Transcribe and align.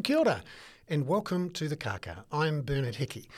Well, 0.00 0.04
kia 0.04 0.16
ora, 0.16 0.42
and 0.88 1.06
welcome 1.06 1.50
to 1.50 1.68
the 1.68 1.76
Kaka. 1.76 2.24
I'm 2.32 2.62
Bernard 2.62 2.94
Hickey, 2.94 3.28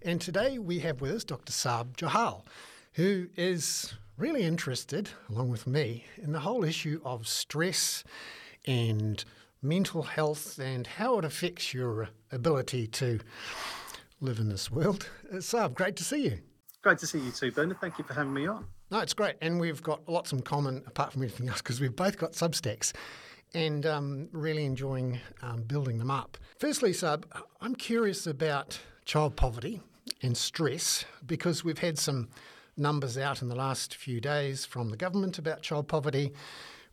and 0.00 0.18
today 0.18 0.58
we 0.58 0.78
have 0.78 1.02
with 1.02 1.10
us 1.10 1.24
Dr. 1.24 1.52
Sarb 1.52 1.94
Johal, 1.94 2.46
who 2.94 3.28
is 3.36 3.92
really 4.16 4.42
interested, 4.44 5.10
along 5.28 5.50
with 5.50 5.66
me, 5.66 6.06
in 6.16 6.32
the 6.32 6.40
whole 6.40 6.64
issue 6.64 7.02
of 7.04 7.28
stress 7.28 8.02
and 8.64 9.22
mental 9.60 10.04
health 10.04 10.58
and 10.58 10.86
how 10.86 11.18
it 11.18 11.26
affects 11.26 11.74
your 11.74 12.08
ability 12.32 12.86
to 12.86 13.20
live 14.22 14.38
in 14.38 14.48
this 14.48 14.70
world. 14.70 15.10
Uh, 15.30 15.36
Sarb, 15.36 15.74
great 15.74 15.96
to 15.96 16.02
see 16.04 16.24
you. 16.24 16.38
Great 16.80 16.96
to 16.96 17.06
see 17.06 17.18
you 17.18 17.30
too, 17.30 17.52
Bernard. 17.52 17.78
Thank 17.78 17.98
you 17.98 18.04
for 18.04 18.14
having 18.14 18.32
me 18.32 18.46
on. 18.46 18.64
No, 18.90 19.00
it's 19.00 19.12
great. 19.12 19.34
And 19.42 19.60
we've 19.60 19.82
got 19.82 20.08
lots 20.08 20.32
in 20.32 20.40
common 20.40 20.82
apart 20.86 21.12
from 21.12 21.24
anything 21.24 21.50
else 21.50 21.60
because 21.60 21.78
we've 21.78 21.94
both 21.94 22.16
got 22.16 22.32
Substacks 22.32 22.94
and 23.54 23.86
um, 23.86 24.28
really 24.32 24.64
enjoying 24.64 25.20
um, 25.42 25.62
building 25.62 25.98
them 25.98 26.10
up. 26.10 26.38
Firstly, 26.58 26.90
Sarb, 26.90 27.24
I'm 27.60 27.74
curious 27.74 28.26
about 28.26 28.78
child 29.04 29.36
poverty 29.36 29.80
and 30.22 30.36
stress 30.36 31.04
because 31.26 31.64
we've 31.64 31.78
had 31.78 31.98
some 31.98 32.28
numbers 32.76 33.16
out 33.16 33.42
in 33.42 33.48
the 33.48 33.54
last 33.54 33.94
few 33.94 34.20
days 34.20 34.64
from 34.64 34.90
the 34.90 34.96
government 34.96 35.38
about 35.38 35.62
child 35.62 35.88
poverty. 35.88 36.32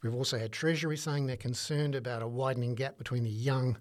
We've 0.01 0.15
also 0.15 0.37
had 0.37 0.51
Treasury 0.51 0.97
saying 0.97 1.27
they're 1.27 1.37
concerned 1.37 1.95
about 1.95 2.21
a 2.21 2.27
widening 2.27 2.75
gap 2.75 2.97
between 2.97 3.23
the 3.23 3.29
young 3.29 3.77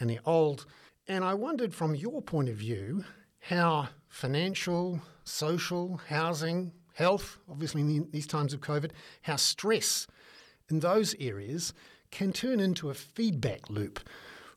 and 0.00 0.08
the 0.08 0.18
old. 0.24 0.66
And 1.06 1.24
I 1.24 1.34
wondered 1.34 1.74
from 1.74 1.94
your 1.94 2.20
point 2.22 2.48
of 2.48 2.56
view 2.56 3.04
how 3.40 3.88
financial, 4.08 5.00
social, 5.24 6.00
housing, 6.08 6.72
health, 6.94 7.38
obviously 7.48 7.80
in 7.80 8.08
these 8.10 8.26
times 8.26 8.52
of 8.52 8.60
COVID, 8.60 8.90
how 9.22 9.36
stress 9.36 10.06
in 10.70 10.80
those 10.80 11.14
areas 11.20 11.72
can 12.10 12.32
turn 12.32 12.60
into 12.60 12.90
a 12.90 12.94
feedback 12.94 13.68
loop 13.70 14.00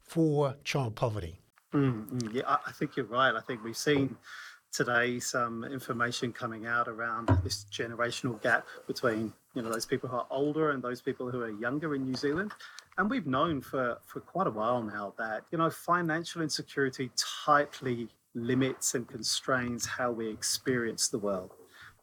for 0.02 0.56
child 0.64 0.96
poverty. 0.96 1.36
Mm, 1.74 2.34
yeah, 2.34 2.58
I 2.66 2.72
think 2.72 2.98
you're 2.98 3.06
right. 3.06 3.34
I 3.34 3.40
think 3.40 3.64
we've 3.64 3.78
seen 3.78 4.18
today 4.72 5.20
some 5.20 5.64
information 5.64 6.32
coming 6.32 6.66
out 6.66 6.88
around 6.88 7.30
this 7.44 7.66
generational 7.72 8.42
gap 8.42 8.66
between 8.88 9.34
you 9.54 9.62
know 9.62 9.70
those 9.70 9.86
people 9.86 10.08
who 10.08 10.16
are 10.16 10.28
older 10.30 10.72
and 10.72 10.82
those 10.82 11.02
people 11.02 11.30
who 11.30 11.42
are 11.42 11.50
younger 11.50 11.96
in 11.96 12.06
New 12.06 12.16
Zealand. 12.16 12.52
And 12.98 13.10
we've 13.10 13.28
known 13.28 13.62
for, 13.62 13.98
for 14.06 14.20
quite 14.20 14.48
a 14.48 14.52
while 14.52 14.82
now 14.82 15.14
that 15.18 15.44
you 15.52 15.58
know 15.58 15.70
financial 15.70 16.42
insecurity 16.42 17.12
tightly 17.46 18.10
limits 18.34 18.96
and 18.96 19.08
constrains 19.08 19.86
how 19.86 20.12
we 20.12 20.30
experience 20.30 21.10
the 21.10 21.20
world. 21.20 21.52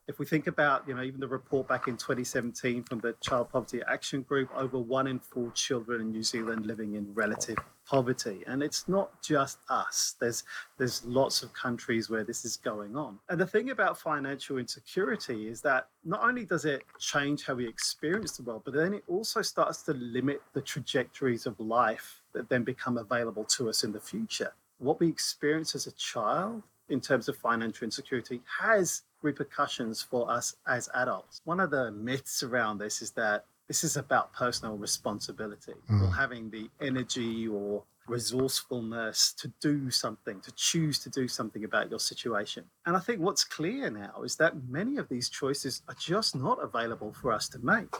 If 0.08 0.18
we 0.18 0.24
think 0.24 0.46
about, 0.46 0.88
you 0.88 0.94
know, 0.94 1.02
even 1.02 1.20
the 1.20 1.28
report 1.28 1.68
back 1.68 1.86
in 1.86 1.98
2017 1.98 2.84
from 2.84 2.98
the 3.00 3.14
Child 3.20 3.50
Poverty 3.52 3.82
Action 3.86 4.22
Group, 4.22 4.48
over 4.56 4.78
one 4.78 5.06
in 5.06 5.18
four 5.18 5.50
children 5.50 6.00
in 6.00 6.10
New 6.10 6.22
Zealand 6.22 6.64
living 6.64 6.94
in 6.94 7.12
relative 7.12 7.58
poverty. 7.86 8.42
And 8.46 8.62
it's 8.62 8.88
not 8.88 9.20
just 9.22 9.58
us. 9.68 10.16
There's 10.18 10.44
there's 10.78 11.04
lots 11.04 11.42
of 11.42 11.52
countries 11.52 12.08
where 12.08 12.24
this 12.24 12.46
is 12.46 12.56
going 12.56 12.96
on. 12.96 13.18
And 13.28 13.38
the 13.38 13.46
thing 13.46 13.68
about 13.68 13.98
financial 13.98 14.56
insecurity 14.56 15.46
is 15.46 15.60
that 15.60 15.88
not 16.06 16.22
only 16.22 16.46
does 16.46 16.64
it 16.64 16.84
change 16.98 17.44
how 17.44 17.54
we 17.54 17.68
experience 17.68 18.38
the 18.38 18.44
world, 18.44 18.62
but 18.64 18.72
then 18.72 18.94
it 18.94 19.04
also 19.08 19.42
starts 19.42 19.82
to 19.82 19.92
limit 19.92 20.40
the 20.54 20.62
trajectories 20.62 21.44
of 21.44 21.60
life 21.60 22.22
that 22.32 22.48
then 22.48 22.64
become 22.64 22.96
available 22.96 23.44
to 23.44 23.68
us 23.68 23.84
in 23.84 23.92
the 23.92 24.00
future 24.00 24.52
what 24.78 25.00
we 25.00 25.08
experience 25.08 25.74
as 25.74 25.86
a 25.86 25.92
child 25.92 26.62
in 26.88 27.00
terms 27.00 27.28
of 27.28 27.36
financial 27.36 27.84
insecurity 27.84 28.40
has 28.60 29.02
repercussions 29.22 30.02
for 30.02 30.30
us 30.30 30.56
as 30.66 30.88
adults. 30.94 31.40
One 31.44 31.60
of 31.60 31.70
the 31.70 31.90
myths 31.90 32.42
around 32.42 32.78
this 32.78 33.02
is 33.02 33.10
that 33.12 33.46
this 33.66 33.84
is 33.84 33.96
about 33.96 34.32
personal 34.32 34.76
responsibility 34.76 35.74
mm. 35.90 36.02
or 36.02 36.10
having 36.10 36.50
the 36.50 36.70
energy 36.80 37.46
or 37.46 37.84
resourcefulness 38.08 39.34
to 39.34 39.52
do 39.60 39.90
something, 39.90 40.40
to 40.40 40.50
choose 40.52 40.98
to 41.00 41.10
do 41.10 41.28
something 41.28 41.64
about 41.64 41.90
your 41.90 41.98
situation. 41.98 42.64
And 42.86 42.96
I 42.96 43.00
think 43.00 43.20
what's 43.20 43.44
clear 43.44 43.90
now 43.90 44.22
is 44.24 44.36
that 44.36 44.54
many 44.68 44.96
of 44.96 45.08
these 45.08 45.28
choices 45.28 45.82
are 45.88 45.96
just 45.98 46.34
not 46.34 46.62
available 46.62 47.12
for 47.12 47.32
us 47.32 47.48
to 47.50 47.58
make. 47.58 47.94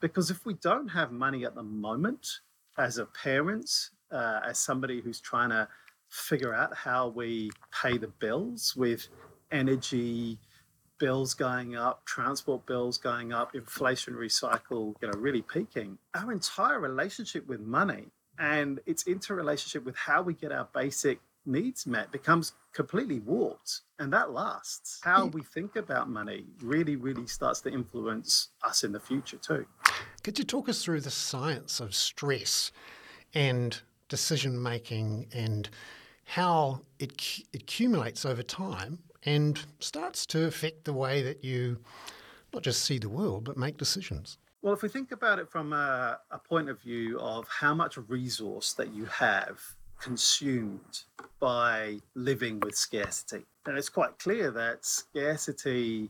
Because 0.00 0.30
if 0.30 0.44
we 0.44 0.54
don't 0.54 0.88
have 0.88 1.10
money 1.10 1.44
at 1.44 1.54
the 1.54 1.62
moment, 1.62 2.40
as 2.76 2.98
a 2.98 3.06
parent, 3.06 3.90
uh, 4.12 4.40
as 4.46 4.58
somebody 4.58 5.00
who's 5.00 5.20
trying 5.20 5.50
to 5.50 5.66
figure 6.08 6.54
out 6.54 6.74
how 6.74 7.08
we 7.08 7.50
pay 7.82 7.98
the 7.98 8.06
bills 8.06 8.76
with 8.76 9.08
energy 9.50 10.38
bills 10.98 11.34
going 11.34 11.76
up, 11.76 12.04
transport 12.04 12.66
bills 12.66 12.98
going 12.98 13.32
up, 13.32 13.54
inflationary 13.54 14.30
cycle, 14.30 14.96
you 15.00 15.08
know, 15.08 15.18
really 15.18 15.42
peaking. 15.42 15.98
Our 16.14 16.32
entire 16.32 16.80
relationship 16.80 17.46
with 17.46 17.60
money 17.60 18.06
and 18.38 18.80
its 18.86 19.06
interrelationship 19.06 19.84
with 19.84 19.96
how 19.96 20.22
we 20.22 20.34
get 20.34 20.52
our 20.52 20.68
basic 20.72 21.20
needs 21.46 21.86
met 21.86 22.12
becomes 22.12 22.52
completely 22.72 23.18
warped 23.20 23.80
and 23.98 24.12
that 24.12 24.30
lasts. 24.30 25.00
How 25.02 25.26
we 25.26 25.42
think 25.42 25.76
about 25.76 26.08
money 26.08 26.44
really 26.62 26.96
really 26.96 27.26
starts 27.26 27.60
to 27.62 27.72
influence 27.72 28.48
us 28.62 28.84
in 28.84 28.92
the 28.92 29.00
future 29.00 29.38
too. 29.38 29.66
Could 30.22 30.38
you 30.38 30.44
talk 30.44 30.68
us 30.68 30.84
through 30.84 31.00
the 31.00 31.10
science 31.10 31.80
of 31.80 31.94
stress 31.94 32.70
and 33.34 33.80
decision 34.08 34.62
making 34.62 35.28
and 35.32 35.68
how 36.24 36.82
it, 36.98 37.12
it 37.52 37.62
accumulates 37.62 38.24
over 38.24 38.42
time 38.42 38.98
and 39.28 39.66
starts 39.78 40.24
to 40.24 40.46
affect 40.46 40.86
the 40.86 40.92
way 40.92 41.20
that 41.20 41.44
you 41.44 41.78
not 42.54 42.62
just 42.62 42.82
see 42.82 42.98
the 42.98 43.10
world, 43.10 43.44
but 43.44 43.58
make 43.58 43.76
decisions. 43.76 44.38
Well, 44.62 44.72
if 44.72 44.82
we 44.82 44.88
think 44.88 45.12
about 45.12 45.38
it 45.38 45.50
from 45.50 45.74
a, 45.74 46.18
a 46.30 46.38
point 46.38 46.70
of 46.70 46.80
view 46.80 47.20
of 47.20 47.46
how 47.46 47.74
much 47.74 47.98
resource 48.08 48.72
that 48.72 48.94
you 48.94 49.04
have 49.04 49.60
consumed 50.00 51.02
by 51.40 51.98
living 52.14 52.58
with 52.60 52.74
scarcity, 52.74 53.44
then 53.66 53.76
it's 53.76 53.90
quite 53.90 54.18
clear 54.18 54.50
that 54.50 54.86
scarcity 54.86 56.08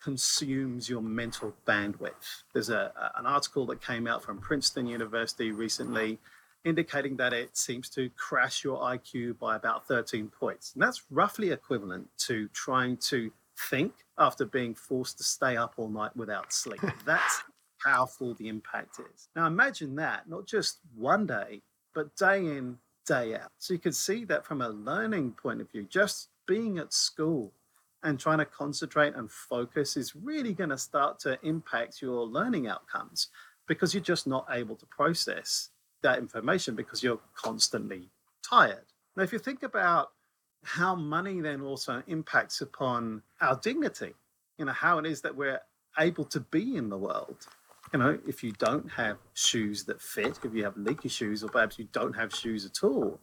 consumes 0.00 0.88
your 0.88 1.02
mental 1.02 1.52
bandwidth. 1.66 2.44
There's 2.52 2.70
a, 2.70 2.92
an 3.16 3.26
article 3.26 3.66
that 3.66 3.82
came 3.82 4.06
out 4.06 4.22
from 4.22 4.38
Princeton 4.38 4.86
University 4.86 5.50
recently 5.50 6.20
indicating 6.64 7.16
that 7.16 7.32
it 7.32 7.56
seems 7.56 7.88
to 7.90 8.08
crash 8.10 8.62
your 8.62 8.78
IQ 8.80 9.38
by 9.38 9.56
about 9.56 9.86
13 9.86 10.28
points. 10.28 10.72
And 10.74 10.82
that's 10.82 11.02
roughly 11.10 11.50
equivalent 11.50 12.08
to 12.26 12.48
trying 12.48 12.96
to 12.98 13.32
think 13.68 13.92
after 14.18 14.44
being 14.44 14.74
forced 14.74 15.18
to 15.18 15.24
stay 15.24 15.56
up 15.56 15.74
all 15.76 15.88
night 15.88 16.16
without 16.16 16.52
sleep. 16.52 16.80
That's 17.04 17.42
how 17.78 17.96
powerful 17.96 18.34
the 18.34 18.48
impact 18.48 19.00
is. 19.00 19.28
Now 19.34 19.46
imagine 19.46 19.96
that, 19.96 20.28
not 20.28 20.46
just 20.46 20.78
one 20.96 21.26
day, 21.26 21.62
but 21.94 22.14
day 22.16 22.38
in, 22.38 22.78
day 23.06 23.34
out. 23.34 23.50
So 23.58 23.74
you 23.74 23.80
can 23.80 23.92
see 23.92 24.24
that 24.26 24.46
from 24.46 24.62
a 24.62 24.68
learning 24.68 25.32
point 25.32 25.60
of 25.60 25.70
view, 25.70 25.84
just 25.88 26.28
being 26.46 26.78
at 26.78 26.92
school 26.92 27.52
and 28.02 28.18
trying 28.18 28.38
to 28.38 28.44
concentrate 28.44 29.14
and 29.14 29.30
focus 29.30 29.96
is 29.96 30.16
really 30.16 30.52
going 30.52 30.70
to 30.70 30.78
start 30.78 31.18
to 31.20 31.38
impact 31.42 32.02
your 32.02 32.24
learning 32.24 32.66
outcomes 32.66 33.28
because 33.68 33.94
you're 33.94 34.02
just 34.02 34.26
not 34.26 34.46
able 34.50 34.76
to 34.76 34.86
process 34.86 35.70
that 36.02 36.18
information 36.18 36.74
because 36.74 37.02
you're 37.02 37.20
constantly 37.34 38.10
tired. 38.48 38.84
Now, 39.16 39.22
if 39.22 39.32
you 39.32 39.38
think 39.38 39.62
about 39.62 40.10
how 40.64 40.94
money 40.94 41.40
then 41.40 41.60
also 41.60 42.02
impacts 42.06 42.60
upon 42.60 43.22
our 43.40 43.56
dignity, 43.56 44.14
you 44.58 44.64
know, 44.64 44.72
how 44.72 44.98
it 44.98 45.06
is 45.06 45.20
that 45.22 45.36
we're 45.36 45.60
able 45.98 46.24
to 46.24 46.40
be 46.40 46.76
in 46.76 46.88
the 46.88 46.98
world. 46.98 47.46
You 47.92 47.98
know, 47.98 48.18
if 48.26 48.42
you 48.42 48.52
don't 48.52 48.90
have 48.92 49.18
shoes 49.34 49.84
that 49.84 50.00
fit, 50.00 50.38
if 50.42 50.54
you 50.54 50.64
have 50.64 50.76
leaky 50.76 51.08
shoes, 51.08 51.42
or 51.42 51.48
perhaps 51.48 51.78
you 51.78 51.88
don't 51.92 52.14
have 52.14 52.34
shoes 52.34 52.64
at 52.64 52.82
all, 52.82 53.20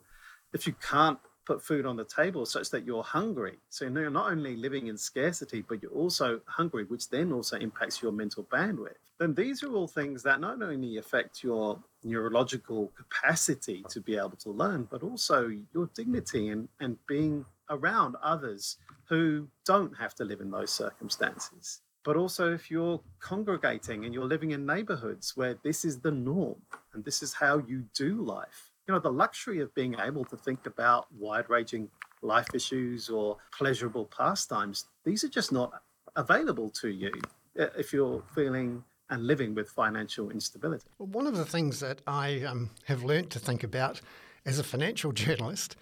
if 0.54 0.68
you 0.68 0.74
can't 0.74 1.18
put 1.50 1.64
food 1.64 1.88
on 1.88 1.96
the 1.96 2.06
table 2.06 2.46
such 2.46 2.70
that 2.70 2.86
you're 2.86 3.02
hungry. 3.02 3.58
So 3.70 3.86
you're 3.86 4.12
not 4.12 4.32
only 4.32 4.56
living 4.56 4.86
in 4.86 4.98
scarcity, 4.98 5.64
but 5.68 5.82
you're 5.82 6.00
also 6.04 6.42
hungry, 6.46 6.84
which 6.84 7.10
then 7.10 7.32
also 7.32 7.58
impacts 7.58 8.04
your 8.04 8.12
mental 8.12 8.44
bandwidth. 8.44 9.02
Then 9.20 9.34
these 9.34 9.64
are 9.64 9.74
all 9.74 9.88
things 9.88 10.22
that 10.24 10.40
not 10.40 10.62
only 10.62 10.98
affect 10.98 11.44
your 11.44 11.80
neurological 12.04 12.92
capacity 12.96 13.84
to 13.90 14.00
be 14.00 14.16
able 14.16 14.38
to 14.46 14.52
learn, 14.52 14.88
but 14.92 15.02
also 15.02 15.52
your 15.74 15.90
dignity 15.96 16.50
and, 16.50 16.70
and 16.80 16.98
being 17.08 17.46
around 17.72 18.16
others 18.22 18.78
who 19.06 19.48
don't 19.66 19.98
have 19.98 20.14
to 20.16 20.24
live 20.24 20.42
in 20.42 20.52
those 20.52 20.70
circumstances. 20.70 21.82
But 22.04 22.16
also, 22.16 22.54
if 22.54 22.70
you're 22.70 23.02
congregating 23.20 24.06
and 24.06 24.14
you're 24.14 24.26
living 24.26 24.52
in 24.52 24.68
neighborhoods 24.68 25.36
where 25.36 25.56
this 25.64 25.84
is 25.84 26.00
the 26.00 26.12
norm 26.12 26.62
and 26.94 27.04
this 27.04 27.24
is 27.24 27.34
how 27.34 27.58
you 27.58 27.86
do 27.96 28.22
life, 28.22 28.69
you 28.90 28.94
know, 28.96 29.00
the 29.00 29.12
luxury 29.12 29.60
of 29.60 29.72
being 29.76 29.96
able 30.04 30.26
to 30.26 30.36
think 30.36 30.66
about 30.66 31.06
wide 31.14 31.48
ranging 31.48 31.88
life 32.24 32.48
issues 32.56 33.08
or 33.08 33.38
pleasurable 33.56 34.06
pastimes, 34.06 34.86
these 35.06 35.24
are 35.24 35.30
just 35.30 35.52
not 35.52 35.84
available 36.16 36.72
to 36.72 36.90
you 36.90 37.12
uh, 37.60 37.68
if 37.78 37.94
you're 37.94 38.24
feeling 38.34 38.84
and 39.12 39.28
living 39.28 39.54
with 39.54 39.70
financial 39.70 40.32
instability. 40.32 40.84
Well, 40.98 41.08
one 41.10 41.28
of 41.28 41.38
the 41.38 41.46
things 41.46 41.80
that 41.82 42.02
I 42.08 42.42
um, 42.42 42.72
have 42.86 43.04
learnt 43.04 43.30
to 43.30 43.40
think 43.40 43.64
about 43.64 44.02
as 44.44 44.58
a 44.58 44.64
financial 44.64 45.12
journalist 45.24 45.76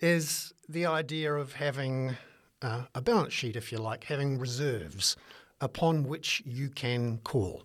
is 0.00 0.52
the 0.68 0.86
idea 0.86 1.32
of 1.32 1.52
having 1.52 2.16
uh, 2.62 2.86
a 2.96 3.00
balance 3.00 3.32
sheet, 3.32 3.54
if 3.54 3.70
you 3.70 3.78
like, 3.78 4.02
having 4.02 4.38
reserves 4.40 5.16
upon 5.60 6.02
which 6.02 6.42
you 6.44 6.68
can 6.68 7.18
call. 7.18 7.62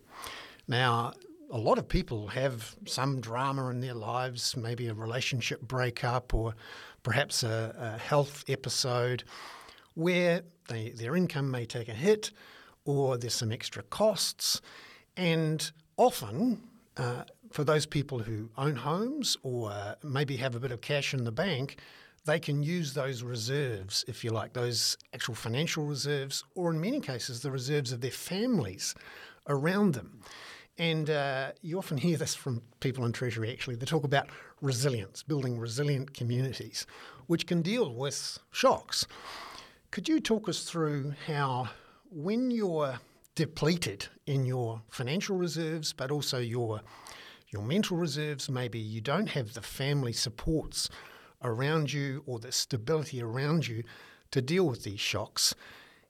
Now, 0.68 1.14
a 1.52 1.58
lot 1.58 1.78
of 1.78 1.88
people 1.88 2.28
have 2.28 2.76
some 2.86 3.22
drama 3.22 3.70
in 3.70 3.80
their 3.80 3.94
lives, 3.94 4.56
maybe 4.58 4.88
a 4.88 4.94
relationship 4.94 5.62
breakup 5.62 6.34
or 6.34 6.56
perhaps 7.04 7.44
a, 7.44 7.76
a 7.78 7.98
health 7.98 8.44
episode 8.48 9.24
where 9.94 10.42
they, 10.68 10.90
their 10.90 11.16
income 11.16 11.50
may 11.50 11.66
take 11.66 11.88
a 11.88 11.94
hit 11.94 12.32
or 12.86 13.18
there's 13.18 13.36
some 13.36 13.52
extra 13.52 13.84
costs. 13.84 14.62
And 15.16 15.72
often, 15.98 16.64
uh, 16.98 17.24
for 17.52 17.64
those 17.64 17.86
people 17.86 18.20
who 18.20 18.50
own 18.58 18.76
homes 18.76 19.38
or 19.44 19.96
maybe 20.04 20.38
have 20.38 20.56
a 20.56 20.60
bit 20.60 20.72
of 20.72 20.82
cash 20.82 21.14
in 21.14 21.24
the 21.24 21.32
bank, 21.32 21.78
they 22.26 22.40
can 22.40 22.64
use 22.64 22.94
those 22.94 23.22
reserves, 23.22 24.04
if 24.08 24.24
you 24.24 24.32
like, 24.32 24.54
those 24.54 24.98
actual 25.14 25.36
financial 25.36 25.86
reserves, 25.86 26.44
or 26.56 26.72
in 26.72 26.82
many 26.82 27.00
cases, 27.00 27.42
the 27.42 27.52
reserves 27.52 27.92
of 27.92 28.02
their 28.02 28.12
families 28.12 28.96
around 29.48 29.94
them. 29.94 30.20
And 30.78 31.10
uh, 31.10 31.52
you 31.62 31.78
often 31.78 31.98
hear 31.98 32.18
this 32.18 32.36
from 32.36 32.62
people 32.82 33.06
in 33.06 33.14
Treasury, 33.14 33.52
actually. 33.52 33.76
They 33.76 33.86
talk 33.86 34.04
about 34.04 34.28
resilience, 34.62 35.24
building 35.24 35.58
resilient 35.58 36.14
communities, 36.14 36.86
which 37.28 37.48
can 37.48 37.62
deal 37.62 37.94
with 37.94 38.40
shocks. 38.52 39.08
Could 39.92 40.10
you 40.10 40.20
talk 40.20 40.50
us 40.50 40.64
through 40.64 41.14
how, 41.28 41.70
when 42.10 42.52
you're 42.52 43.00
depleted 43.36 44.08
in 44.26 44.46
your 44.46 44.82
financial 44.90 45.38
reserves, 45.38 45.94
but 45.94 46.12
also 46.12 46.40
your 46.40 46.82
your 47.50 47.62
mental 47.62 47.96
reserves, 47.96 48.50
maybe 48.50 48.80
you 48.80 49.00
don't 49.00 49.28
have 49.28 49.54
the 49.54 49.62
family 49.62 50.12
supports 50.12 50.90
around 51.42 51.94
you 51.94 52.22
or 52.26 52.40
the 52.40 52.52
stability 52.52 53.22
around 53.22 53.68
you 53.68 53.84
to 54.32 54.42
deal 54.42 54.68
with 54.68 54.84
these 54.84 55.00
shocks, 55.00 55.56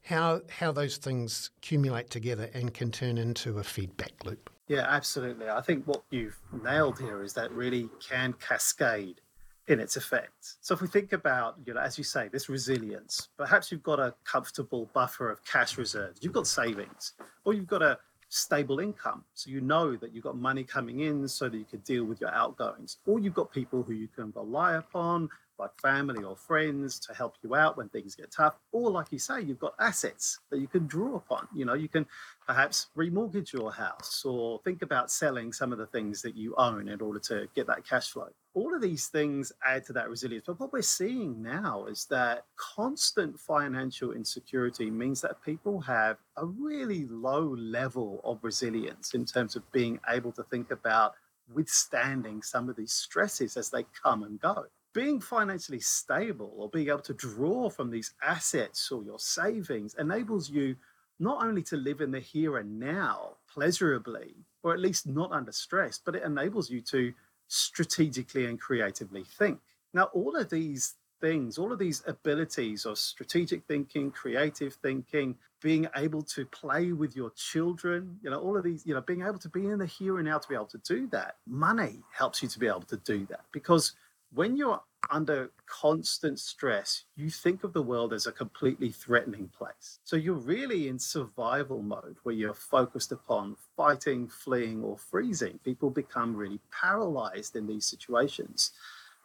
how 0.04 0.42
how 0.50 0.72
those 0.72 0.98
things 0.98 1.52
accumulate 1.58 2.10
together 2.10 2.50
and 2.54 2.74
can 2.74 2.90
turn 2.90 3.18
into 3.18 3.60
a 3.60 3.64
feedback 3.64 4.26
loop. 4.26 4.50
Yeah, 4.68 4.86
absolutely. 4.88 5.48
I 5.50 5.62
think 5.62 5.86
what 5.86 6.04
you've 6.10 6.38
nailed 6.64 7.00
here 7.00 7.22
is 7.24 7.34
that 7.34 7.52
really 7.52 7.90
can 8.00 8.34
cascade 8.34 9.22
in 9.68 9.80
its 9.80 9.96
effects. 9.96 10.58
So 10.62 10.74
if 10.74 10.82
we 10.82 10.88
think 10.88 11.14
about, 11.14 11.56
you 11.66 11.74
know, 11.74 11.82
as 11.82 11.98
you 11.98 12.04
say, 12.04 12.30
this 12.30 12.50
resilience, 12.50 13.30
perhaps 13.38 13.72
you've 13.72 13.84
got 13.84 14.00
a 14.00 14.14
comfortable 14.24 14.90
buffer 14.94 15.30
of 15.30 15.44
cash 15.44 15.78
reserves, 15.78 16.20
you've 16.22 16.34
got 16.34 16.48
savings, 16.48 17.14
or 17.44 17.54
you've 17.54 17.68
got 17.68 17.82
a 17.82 17.98
stable 18.30 18.80
income. 18.80 19.24
So 19.34 19.50
you 19.50 19.62
know 19.62 19.96
that 19.98 20.14
you've 20.14 20.24
got 20.24 20.38
money 20.38 20.64
coming 20.64 21.02
in 21.02 21.28
so 21.28 21.48
that 21.48 21.58
you 21.58 21.66
can 21.66 21.80
deal 21.80 22.04
with 22.06 22.20
your 22.20 22.32
outgoings, 22.32 22.98
or 23.06 23.20
you've 23.20 23.34
got 23.34 23.52
people 23.52 23.84
who 23.84 23.94
you 23.94 24.08
can 24.08 24.32
rely 24.36 24.76
upon, 24.76 25.30
like 25.60 25.72
family 25.82 26.24
or 26.24 26.36
friends, 26.36 27.00
to 27.00 27.14
help 27.14 27.36
you 27.44 27.56
out 27.56 27.78
when 27.78 27.90
things 27.90 28.16
get 28.16 28.32
tough. 28.32 28.58
Or, 28.72 28.90
like 28.90 29.08
you 29.12 29.20
say, 29.20 29.42
you've 29.42 29.60
got 29.60 29.76
assets 29.80 30.40
that 30.50 30.60
you 30.60 30.68
can 30.68 30.88
draw 30.88 31.16
upon. 31.16 31.48
You 31.54 31.66
know, 31.66 31.74
you 31.74 31.88
can 31.88 32.06
perhaps 32.46 32.88
remortgage 32.98 33.54
your 33.54 33.72
house 33.72 34.24
or 34.26 34.60
think 34.64 34.82
about 34.82 35.12
selling 35.12 35.52
some 35.52 35.72
of 35.72 35.78
the 35.78 35.88
things 35.88 36.22
that 36.22 36.36
you 36.36 36.56
own 36.58 36.90
in 36.90 37.02
order 37.02 37.20
to 37.20 37.48
get 37.56 37.68
that 37.68 37.88
cash 37.88 38.10
flow. 38.10 38.30
All 38.54 38.74
of 38.74 38.82
these 38.82 39.08
things 39.08 39.52
add 39.66 39.86
to 39.88 39.94
that 39.94 40.10
resilience. 40.10 40.46
But 40.48 40.60
what 40.60 40.72
we're 40.72 40.82
seeing 40.82 41.42
now 41.42 41.88
is 41.90 42.06
that 42.10 42.46
constant 42.56 43.38
financial 43.40 44.14
insecurity 44.14 44.90
means 44.90 45.20
that 45.22 45.44
people 45.44 45.82
have 45.82 46.18
a 46.38 46.46
really 46.46 47.06
low 47.10 47.56
level 47.58 48.22
of 48.24 48.40
resilience 48.44 49.14
in 49.14 49.26
terms 49.26 49.56
of 49.56 49.70
being 49.72 50.00
able 50.10 50.32
to 50.34 50.44
think 50.44 50.72
about 50.72 51.16
withstanding 51.54 52.42
some 52.42 52.70
of 52.70 52.76
these 52.76 52.94
stresses 52.94 53.58
as 53.58 53.70
they 53.70 53.86
come 54.04 54.24
and 54.24 54.40
go. 54.40 54.66
Being 54.96 55.20
financially 55.20 55.82
stable 55.82 56.54
or 56.56 56.70
being 56.70 56.88
able 56.88 57.00
to 57.00 57.14
draw 57.14 57.70
from 57.70 57.92
these 57.92 58.14
assets 58.24 58.90
or 58.94 59.04
your 59.04 59.20
savings 59.20 59.94
enables 60.00 60.50
you 60.50 60.78
not 61.20 61.44
only 61.46 61.62
to 61.64 61.76
live 61.76 62.00
in 62.00 62.12
the 62.12 62.20
here 62.22 62.60
and 62.60 62.80
now 62.80 63.34
pleasurably, 63.54 64.36
or 64.64 64.74
at 64.74 64.80
least 64.80 65.06
not 65.06 65.34
under 65.34 65.52
stress, 65.52 66.00
but 66.04 66.16
it 66.16 66.24
enables 66.24 66.70
you 66.70 66.80
to 66.80 67.14
strategically 67.50 68.46
and 68.46 68.60
creatively 68.62 69.26
think. 69.38 69.60
Now, 69.94 70.06
all 70.14 70.38
of 70.38 70.50
these 70.50 70.96
things, 71.20 71.58
all 71.58 71.74
of 71.74 71.80
these 71.80 72.02
abilities 72.08 72.86
of 72.86 72.98
strategic 72.98 73.66
thinking, 73.66 74.12
creative 74.12 74.76
thinking, 74.76 75.36
being 75.62 75.88
able 75.98 76.22
to 76.22 76.46
play 76.46 76.94
with 76.94 77.18
your 77.18 77.32
children, 77.32 78.18
you 78.22 78.30
know, 78.30 78.40
all 78.40 78.56
of 78.56 78.64
these, 78.64 78.86
you 78.86 78.94
know, 78.94 79.02
being 79.02 79.24
able 79.24 79.40
to 79.40 79.50
be 79.50 79.68
in 79.68 79.80
the 79.80 79.86
here 79.86 80.20
and 80.20 80.28
now 80.28 80.38
to 80.38 80.48
be 80.48 80.56
able 80.56 80.66
to 80.68 80.78
do 80.80 81.08
that. 81.08 81.36
Money 81.48 82.02
helps 82.14 82.42
you 82.42 82.48
to 82.48 82.60
be 82.60 82.68
able 82.68 82.82
to 82.84 82.98
do 82.98 83.26
that 83.30 83.42
because 83.52 83.94
when 84.36 84.58
you're 84.58 84.82
under 85.10 85.50
constant 85.66 86.40
stress, 86.40 87.06
you 87.16 87.30
think 87.30 87.64
of 87.64 87.74
the 87.74 87.82
world 87.82 88.12
as 88.12 88.28
a 88.28 88.32
completely 88.32 88.92
threatening 88.92 89.50
place. 89.58 90.00
So 90.04 90.16
you're 90.16 90.34
really 90.34 90.88
in 90.88 91.00
survival 91.00 91.82
mode 91.82 92.18
where 92.24 92.36
you're 92.36 92.54
focused 92.54 93.12
upon 93.12 93.56
fighting, 93.78 94.28
fleeing, 94.28 94.84
or 94.84 94.98
freezing. 94.98 95.60
People 95.64 95.90
become 95.90 96.36
really 96.36 96.60
paralyzed 96.72 97.56
in 97.56 97.66
these 97.66 97.86
situations. 97.86 98.72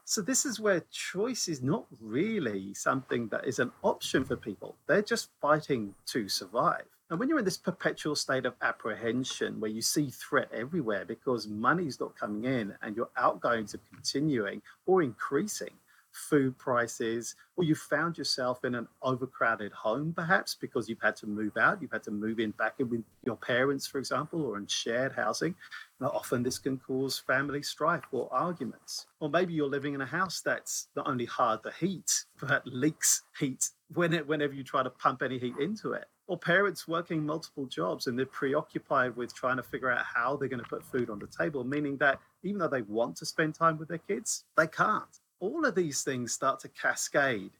So 0.05 0.21
this 0.23 0.45
is 0.45 0.61
where 0.61 0.85
choice 0.91 1.49
is 1.49 1.63
not 1.63 1.87
really 2.01 2.75
something 2.75 3.29
that 3.29 3.47
is 3.47 3.59
an 3.59 3.73
option 3.83 4.25
for 4.25 4.37
people. 4.37 4.77
They're 4.87 5.03
just 5.03 5.31
fighting 5.41 5.95
to 6.07 6.29
survive. 6.29 6.87
And 7.11 7.19
when 7.19 7.29
you're 7.29 7.41
in 7.41 7.45
this 7.45 7.59
perpetual 7.59 8.15
state 8.15 8.47
of 8.47 8.55
apprehension 8.63 9.59
where 9.59 9.71
you 9.71 9.83
see 9.83 10.11
threat 10.11 10.49
everywhere 10.55 11.05
because 11.05 11.49
money's 11.49 11.99
not 11.99 12.17
coming 12.17 12.45
in 12.45 12.73
and 12.83 12.95
your 12.95 13.09
outgoings 13.17 13.75
are 13.75 13.81
continuing 13.93 14.63
or 14.87 15.03
increasing, 15.03 15.73
food 16.13 16.57
prices, 16.57 17.35
or 17.57 17.65
you 17.65 17.75
found 17.75 18.17
yourself 18.17 18.65
in 18.65 18.77
an 18.77 18.87
overcrowded 19.03 19.73
home 19.73 20.13
perhaps 20.13 20.55
because 20.55 20.89
you've 20.89 21.03
had 21.03 21.17
to 21.17 21.27
move 21.27 21.57
out, 21.57 21.83
you've 21.83 21.91
had 21.91 22.05
to 22.05 22.13
move 22.13 22.39
in 22.39 22.53
back 22.53 22.75
in 22.79 22.89
with 22.89 23.03
your 23.25 23.37
parents, 23.37 23.89
for 23.89 23.99
example, 23.99 24.43
or 24.43 24.57
in 24.57 24.69
shared 24.69 25.11
housing. 25.11 25.57
Now, 26.01 26.11
often 26.15 26.45
this 26.45 26.61
can 26.61 26.79
cause 26.79 27.19
family 27.19 27.63
strife 27.63 28.05
or 28.13 28.29
arguments. 28.33 29.07
Or 29.19 29.29
maybe 29.29 29.53
you're 29.53 29.69
living 29.69 29.95
in 29.95 30.01
a 30.01 30.07
house 30.07 30.43
that's 30.43 30.87
not 30.95 31.09
only 31.09 31.25
hard 31.25 31.65
to 31.65 31.73
heat, 31.73 32.25
but 32.41 32.65
leaks 32.67 33.23
heat 33.37 33.71
when 33.95 34.13
whenever 34.29 34.55
you 34.55 34.63
try 34.63 34.85
to 34.85 34.91
pump 34.91 35.23
any 35.23 35.41
heat 35.41 35.55
into 35.59 35.93
it 35.95 36.07
or 36.31 36.39
parents 36.39 36.87
working 36.87 37.27
multiple 37.27 37.67
jobs 37.67 38.07
and 38.07 38.17
they're 38.17 38.25
preoccupied 38.25 39.17
with 39.17 39.35
trying 39.35 39.57
to 39.57 39.65
figure 39.65 39.91
out 39.91 40.05
how 40.05 40.37
they're 40.37 40.49
going 40.49 40.63
to 40.63 40.69
put 40.69 40.85
food 40.85 41.11
on 41.11 41.19
the 41.19 41.27
table, 41.27 41.65
meaning 41.65 41.97
that 41.97 42.21
even 42.45 42.61
though 42.61 42.69
they 42.69 42.83
want 42.83 43.17
to 43.17 43.27
spend 43.27 43.53
time 43.53 43.77
with 43.77 43.89
their 43.89 43.99
kids, 43.99 44.45
they 44.57 44.69
can't. 44.69 45.19
All 45.41 45.67
of 45.67 45.75
these 45.75 46.05
things 46.05 46.33
start 46.33 46.61
to 46.61 46.69
cascade 46.69 47.51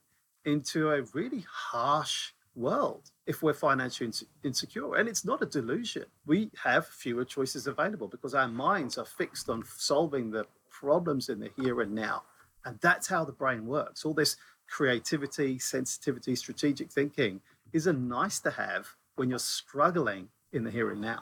into 0.45 0.93
a 0.93 1.03
really 1.13 1.45
harsh 1.51 2.31
world 2.55 3.11
if 3.27 3.43
we're 3.43 3.55
financially 3.55 4.13
insecure. 4.45 4.95
And 4.95 5.09
it's 5.09 5.25
not 5.25 5.43
a 5.43 5.47
delusion. 5.47 6.05
We 6.25 6.53
have 6.63 6.87
fewer 6.87 7.25
choices 7.25 7.67
available 7.67 8.07
because 8.07 8.37
our 8.37 8.47
minds 8.47 8.99
are 8.99 9.05
fixed 9.05 9.49
on 9.49 9.65
solving 9.79 10.31
the 10.31 10.47
problems 10.71 11.29
in 11.29 11.41
the 11.41 11.51
here 11.57 11.81
and 11.81 11.93
now. 11.93 12.23
And 12.65 12.79
that's 12.81 13.09
how 13.09 13.25
the 13.25 13.33
brain 13.33 13.67
works. 13.67 14.05
All 14.05 14.15
this 14.15 14.37
creativity, 14.69 15.59
sensitivity, 15.59 16.37
strategic 16.37 16.93
thinking 16.93 17.41
is 17.73 17.87
a 17.87 17.93
nice 17.93 18.41
to 18.41 18.51
have 18.51 18.89
when 19.17 19.31
you're 19.31 19.39
struggling 19.39 20.29
in 20.53 20.65
the 20.65 20.71
here 20.71 20.91
and 20.91 21.01
now. 21.01 21.21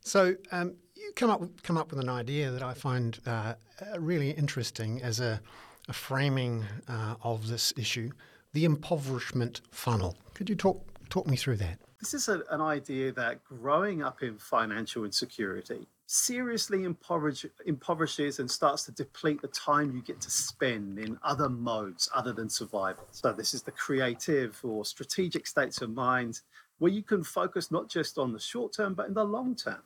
So 0.00 0.34
um, 0.52 0.74
you 0.94 1.12
come 1.16 1.30
up 1.30 1.42
come 1.62 1.76
up 1.76 1.90
with 1.90 2.00
an 2.00 2.08
idea 2.08 2.50
that 2.50 2.62
I 2.62 2.74
find 2.74 3.18
uh, 3.26 3.54
really 3.98 4.30
interesting 4.30 5.02
as 5.02 5.20
a, 5.20 5.40
a 5.88 5.92
framing 5.92 6.64
uh, 6.88 7.14
of 7.22 7.48
this 7.48 7.72
issue: 7.76 8.10
the 8.52 8.64
impoverishment 8.64 9.62
funnel. 9.70 10.16
Could 10.34 10.48
you 10.48 10.56
talk 10.56 10.84
talk 11.08 11.26
me 11.26 11.36
through 11.36 11.56
that? 11.56 11.78
This 12.00 12.14
is 12.14 12.28
a, 12.28 12.42
an 12.50 12.60
idea 12.60 13.12
that 13.12 13.42
growing 13.44 14.02
up 14.02 14.22
in 14.22 14.36
financial 14.36 15.04
insecurity 15.04 15.86
seriously 16.14 16.84
impoverish, 16.84 17.44
impoverishes 17.66 18.38
and 18.38 18.48
starts 18.48 18.84
to 18.84 18.92
deplete 18.92 19.42
the 19.42 19.48
time 19.48 19.92
you 19.94 20.00
get 20.00 20.20
to 20.20 20.30
spend 20.30 20.98
in 20.98 21.18
other 21.24 21.48
modes 21.48 22.08
other 22.14 22.32
than 22.32 22.48
survival. 22.48 23.04
So, 23.10 23.32
this 23.32 23.52
is 23.52 23.62
the 23.62 23.72
creative 23.72 24.58
or 24.62 24.84
strategic 24.84 25.46
states 25.46 25.82
of 25.82 25.90
mind 25.90 26.40
where 26.78 26.92
you 26.92 27.02
can 27.02 27.24
focus 27.24 27.72
not 27.72 27.88
just 27.88 28.16
on 28.16 28.32
the 28.32 28.38
short 28.38 28.72
term, 28.72 28.94
but 28.94 29.08
in 29.08 29.14
the 29.14 29.24
long 29.24 29.56
term. 29.56 29.82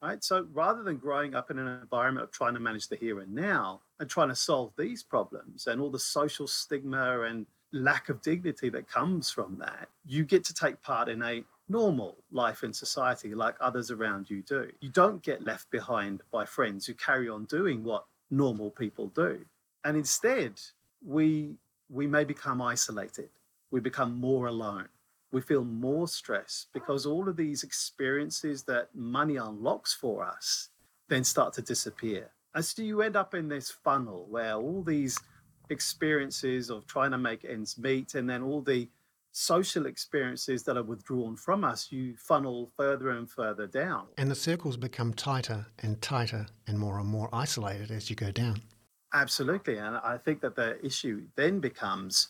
Right. 0.00 0.22
So, 0.22 0.46
rather 0.52 0.84
than 0.84 0.98
growing 0.98 1.34
up 1.34 1.50
in 1.50 1.58
an 1.58 1.80
environment 1.80 2.24
of 2.24 2.30
trying 2.30 2.54
to 2.54 2.60
manage 2.60 2.88
the 2.88 2.96
here 2.96 3.20
and 3.20 3.34
now 3.34 3.80
and 3.98 4.08
trying 4.08 4.28
to 4.28 4.36
solve 4.36 4.72
these 4.78 5.02
problems 5.02 5.66
and 5.66 5.80
all 5.80 5.90
the 5.90 5.98
social 5.98 6.46
stigma 6.46 7.22
and 7.22 7.46
lack 7.72 8.08
of 8.08 8.22
dignity 8.22 8.68
that 8.68 8.88
comes 8.88 9.30
from 9.30 9.56
that, 9.58 9.88
you 10.06 10.24
get 10.24 10.44
to 10.44 10.54
take 10.54 10.80
part 10.82 11.08
in 11.08 11.22
a 11.22 11.42
normal 11.68 12.16
life 12.30 12.64
in 12.64 12.72
society 12.72 13.34
like 13.34 13.54
others 13.60 13.90
around 13.90 14.28
you 14.28 14.42
do. 14.42 14.70
You 14.80 14.90
don't 14.90 15.22
get 15.22 15.44
left 15.44 15.70
behind 15.70 16.22
by 16.30 16.44
friends 16.44 16.86
who 16.86 16.94
carry 16.94 17.28
on 17.28 17.44
doing 17.44 17.82
what 17.84 18.04
normal 18.30 18.70
people 18.70 19.08
do. 19.08 19.40
And 19.84 19.96
instead, 19.96 20.60
we 21.04 21.56
we 21.90 22.06
may 22.06 22.24
become 22.24 22.62
isolated. 22.62 23.28
We 23.70 23.80
become 23.80 24.18
more 24.18 24.46
alone. 24.46 24.88
We 25.30 25.40
feel 25.40 25.64
more 25.64 26.08
stress 26.08 26.66
because 26.72 27.06
all 27.06 27.28
of 27.28 27.36
these 27.36 27.62
experiences 27.62 28.62
that 28.64 28.94
money 28.94 29.36
unlocks 29.36 29.94
for 29.94 30.24
us 30.24 30.68
then 31.08 31.24
start 31.24 31.52
to 31.54 31.62
disappear. 31.62 32.30
And 32.54 32.64
so 32.64 32.82
you 32.82 33.02
end 33.02 33.16
up 33.16 33.34
in 33.34 33.48
this 33.48 33.70
funnel 33.70 34.26
where 34.28 34.54
all 34.54 34.82
these 34.82 35.18
experiences 35.70 36.70
of 36.70 36.86
trying 36.86 37.10
to 37.12 37.18
make 37.18 37.44
ends 37.44 37.78
meet 37.78 38.14
and 38.14 38.28
then 38.28 38.42
all 38.42 38.60
the 38.60 38.88
social 39.32 39.86
experiences 39.86 40.62
that 40.64 40.76
are 40.76 40.82
withdrawn 40.82 41.36
from 41.36 41.64
us, 41.64 41.90
you 41.90 42.14
funnel 42.16 42.70
further 42.76 43.10
and 43.10 43.28
further 43.28 43.66
down. 43.66 44.06
And 44.18 44.30
the 44.30 44.36
circles 44.36 44.76
become 44.76 45.12
tighter 45.14 45.66
and 45.82 46.00
tighter 46.00 46.46
and 46.66 46.78
more 46.78 46.98
and 46.98 47.08
more 47.08 47.28
isolated 47.32 47.90
as 47.90 48.10
you 48.10 48.16
go 48.16 48.30
down. 48.30 48.62
Absolutely. 49.14 49.78
And 49.78 49.96
I 49.96 50.18
think 50.18 50.40
that 50.42 50.54
the 50.54 50.84
issue 50.84 51.22
then 51.36 51.60
becomes 51.60 52.28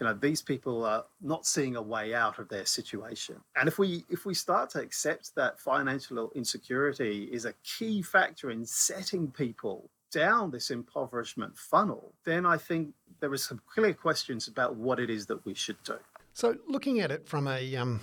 you 0.00 0.08
know 0.08 0.14
these 0.14 0.42
people 0.42 0.84
are 0.84 1.04
not 1.20 1.46
seeing 1.46 1.76
a 1.76 1.82
way 1.82 2.12
out 2.12 2.40
of 2.40 2.48
their 2.48 2.66
situation 2.66 3.36
and 3.54 3.68
if 3.68 3.78
we 3.78 4.04
if 4.08 4.26
we 4.26 4.34
start 4.34 4.68
to 4.70 4.80
accept 4.80 5.32
that 5.36 5.60
financial 5.60 6.32
insecurity 6.34 7.28
is 7.30 7.44
a 7.44 7.54
key 7.62 8.02
factor 8.02 8.50
in 8.50 8.66
setting 8.66 9.30
people 9.30 9.88
down 10.10 10.50
this 10.50 10.70
impoverishment 10.70 11.56
funnel 11.56 12.14
then 12.24 12.44
i 12.44 12.56
think 12.56 12.92
there 13.20 13.32
are 13.32 13.36
some 13.36 13.60
clear 13.72 13.94
questions 13.94 14.48
about 14.48 14.74
what 14.74 14.98
it 14.98 15.08
is 15.08 15.24
that 15.26 15.44
we 15.46 15.54
should 15.54 15.80
do 15.84 15.98
so 16.32 16.56
looking 16.68 17.00
at 17.00 17.10
it 17.10 17.26
from 17.26 17.48
a 17.48 17.76
um, 17.76 18.00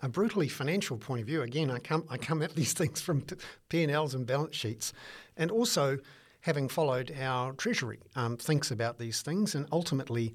a 0.00 0.08
brutally 0.08 0.48
financial 0.48 0.96
point 0.96 1.20
of 1.20 1.26
view 1.26 1.42
again 1.42 1.70
i 1.70 1.78
come 1.78 2.04
i 2.10 2.16
come 2.16 2.42
at 2.42 2.54
these 2.54 2.72
things 2.80 3.00
from 3.00 3.24
p&l's 3.68 4.14
and 4.14 4.26
balance 4.26 4.56
sheets 4.56 4.92
and 5.36 5.50
also 5.50 5.98
having 6.40 6.68
followed 6.68 7.10
how 7.10 7.52
treasury 7.56 8.00
um, 8.16 8.36
thinks 8.36 8.70
about 8.70 8.98
these 8.98 9.22
things 9.22 9.54
and 9.54 9.66
ultimately 9.72 10.34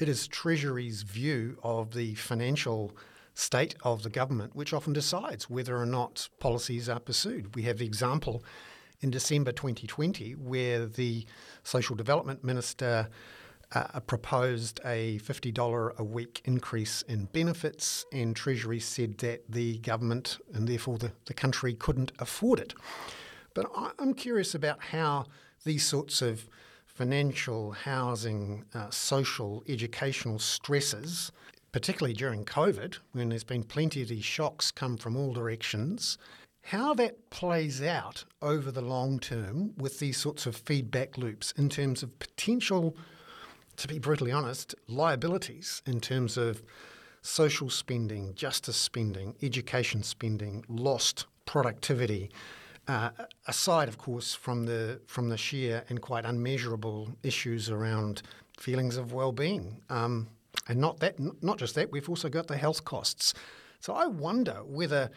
it 0.00 0.08
is 0.08 0.26
Treasury's 0.26 1.02
view 1.02 1.58
of 1.62 1.92
the 1.92 2.14
financial 2.14 2.96
state 3.34 3.74
of 3.82 4.02
the 4.02 4.08
government 4.08 4.56
which 4.56 4.72
often 4.72 4.94
decides 4.94 5.50
whether 5.50 5.76
or 5.76 5.86
not 5.86 6.28
policies 6.40 6.88
are 6.88 7.00
pursued. 7.00 7.54
We 7.54 7.62
have 7.62 7.78
the 7.78 7.84
example 7.84 8.42
in 9.02 9.10
December 9.10 9.52
2020 9.52 10.32
where 10.36 10.86
the 10.86 11.26
Social 11.64 11.96
Development 11.96 12.42
Minister 12.42 13.08
uh, 13.72 14.00
proposed 14.00 14.80
a 14.84 15.18
$50 15.20 15.96
a 15.96 16.04
week 16.04 16.42
increase 16.44 17.02
in 17.02 17.26
benefits, 17.26 18.04
and 18.12 18.34
Treasury 18.34 18.80
said 18.80 19.18
that 19.18 19.44
the 19.48 19.78
government 19.78 20.38
and 20.52 20.66
therefore 20.68 20.98
the, 20.98 21.12
the 21.26 21.34
country 21.34 21.74
couldn't 21.74 22.12
afford 22.18 22.58
it. 22.58 22.74
But 23.54 23.70
I'm 23.98 24.14
curious 24.14 24.54
about 24.54 24.82
how 24.82 25.26
these 25.64 25.84
sorts 25.84 26.22
of 26.22 26.48
financial, 26.86 27.72
housing, 27.72 28.64
uh, 28.74 28.90
social, 28.90 29.62
educational 29.68 30.38
stresses, 30.38 31.32
particularly 31.72 32.14
during 32.14 32.44
COVID, 32.44 32.98
when 33.12 33.28
there's 33.28 33.44
been 33.44 33.62
plenty 33.62 34.02
of 34.02 34.08
these 34.08 34.24
shocks 34.24 34.70
come 34.70 34.96
from 34.96 35.16
all 35.16 35.32
directions, 35.32 36.18
how 36.62 36.92
that 36.94 37.30
plays 37.30 37.82
out 37.82 38.24
over 38.42 38.70
the 38.70 38.82
long 38.82 39.18
term 39.18 39.72
with 39.76 39.98
these 39.98 40.18
sorts 40.18 40.46
of 40.46 40.56
feedback 40.56 41.16
loops 41.16 41.52
in 41.56 41.68
terms 41.68 42.02
of 42.02 42.18
potential, 42.18 42.96
to 43.80 43.88
be 43.88 43.98
brutally 43.98 44.30
honest, 44.30 44.74
liabilities 44.88 45.82
in 45.86 46.00
terms 46.00 46.36
of 46.36 46.62
social 47.22 47.70
spending, 47.70 48.34
justice 48.34 48.76
spending, 48.76 49.34
education 49.42 50.02
spending, 50.02 50.62
lost 50.68 51.24
productivity, 51.46 52.30
uh, 52.88 53.10
aside, 53.46 53.88
of 53.88 53.96
course, 53.96 54.34
from 54.34 54.66
the 54.66 55.00
from 55.06 55.30
the 55.30 55.36
sheer 55.36 55.82
and 55.88 56.02
quite 56.02 56.26
unmeasurable 56.26 57.08
issues 57.22 57.70
around 57.70 58.22
feelings 58.58 58.98
of 58.98 59.14
well-being, 59.14 59.80
um, 59.88 60.28
and 60.68 60.78
not 60.78 61.00
that, 61.00 61.14
not 61.42 61.58
just 61.58 61.74
that, 61.74 61.90
we've 61.90 62.08
also 62.08 62.28
got 62.28 62.48
the 62.48 62.56
health 62.56 62.84
costs. 62.84 63.32
So 63.80 63.94
I 63.94 64.06
wonder 64.06 64.62
whether, 64.64 65.10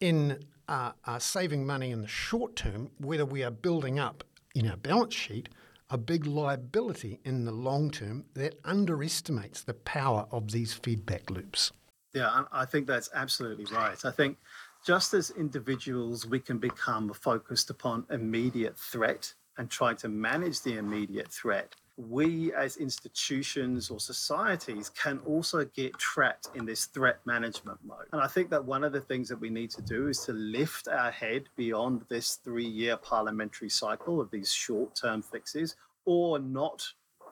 in 0.00 0.44
uh, 0.68 0.92
uh, 1.06 1.18
saving 1.18 1.66
money 1.66 1.90
in 1.90 2.02
the 2.02 2.08
short 2.08 2.54
term, 2.54 2.90
whether 2.98 3.24
we 3.24 3.42
are 3.42 3.50
building 3.50 3.98
up 3.98 4.24
in 4.54 4.68
our 4.68 4.76
balance 4.76 5.14
sheet 5.14 5.48
a 5.90 5.98
big 5.98 6.24
liability 6.24 7.20
in 7.24 7.44
the 7.44 7.52
long 7.52 7.90
term 7.90 8.24
that 8.34 8.58
underestimates 8.64 9.62
the 9.62 9.74
power 9.74 10.26
of 10.30 10.52
these 10.52 10.72
feedback 10.72 11.28
loops. 11.30 11.72
Yeah, 12.14 12.44
I 12.52 12.64
think 12.64 12.86
that's 12.86 13.10
absolutely 13.14 13.66
right. 13.72 14.02
I 14.04 14.10
think 14.10 14.38
just 14.84 15.14
as 15.14 15.30
individuals, 15.30 16.26
we 16.26 16.40
can 16.40 16.58
become 16.58 17.12
focused 17.12 17.70
upon 17.70 18.06
immediate 18.10 18.78
threat 18.78 19.32
and 19.58 19.68
try 19.68 19.94
to 19.94 20.08
manage 20.08 20.62
the 20.62 20.78
immediate 20.78 21.28
threat. 21.28 21.74
We, 21.96 22.52
as 22.54 22.76
institutions 22.78 23.90
or 23.90 24.00
societies, 24.00 24.90
can 24.90 25.20
also 25.26 25.64
get 25.66 25.98
trapped 25.98 26.48
in 26.54 26.64
this 26.64 26.86
threat 26.86 27.20
management 27.26 27.78
mode. 27.84 28.06
And 28.12 28.22
I 28.22 28.26
think 28.26 28.48
that 28.50 28.64
one 28.64 28.84
of 28.84 28.92
the 28.92 29.00
things 29.00 29.28
that 29.28 29.38
we 29.38 29.50
need 29.50 29.70
to 29.72 29.82
do 29.82 30.08
is 30.08 30.20
to 30.20 30.32
lift 30.32 30.88
our 30.88 31.10
head 31.10 31.44
beyond 31.56 32.04
this 32.08 32.36
three 32.36 32.66
year 32.66 32.96
parliamentary 32.96 33.68
cycle 33.68 34.20
of 34.20 34.30
these 34.30 34.50
short 34.50 34.94
term 34.94 35.20
fixes 35.20 35.76
or 36.06 36.38
not 36.38 36.86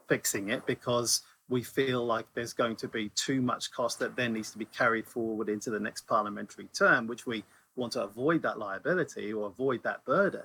fixing 0.09 0.51
it 0.51 0.67
because 0.67 1.23
we 1.49 1.63
feel 1.63 2.05
like 2.05 2.27
there's 2.35 2.53
going 2.53 2.77
to 2.77 2.89
be 2.89 3.11
too 3.11 3.41
much 3.41 3.71
cost 3.71 3.99
that 3.99 4.17
then 4.17 4.35
needs 4.35 4.51
to 4.51 4.59
be 4.59 4.67
carried 4.67 5.07
forward 5.07 5.49
into 5.49 5.71
the 5.71 5.81
next 5.81 6.07
parliamentary 6.07 6.69
term, 6.75 7.07
which 7.07 7.27
we 7.27 7.43
want 7.77 7.93
to 7.93 8.03
avoid 8.03 8.43
that 8.43 8.59
liability 8.59 9.33
or 9.33 9.47
avoid 9.47 9.83
that 9.83 10.05
burden. 10.05 10.43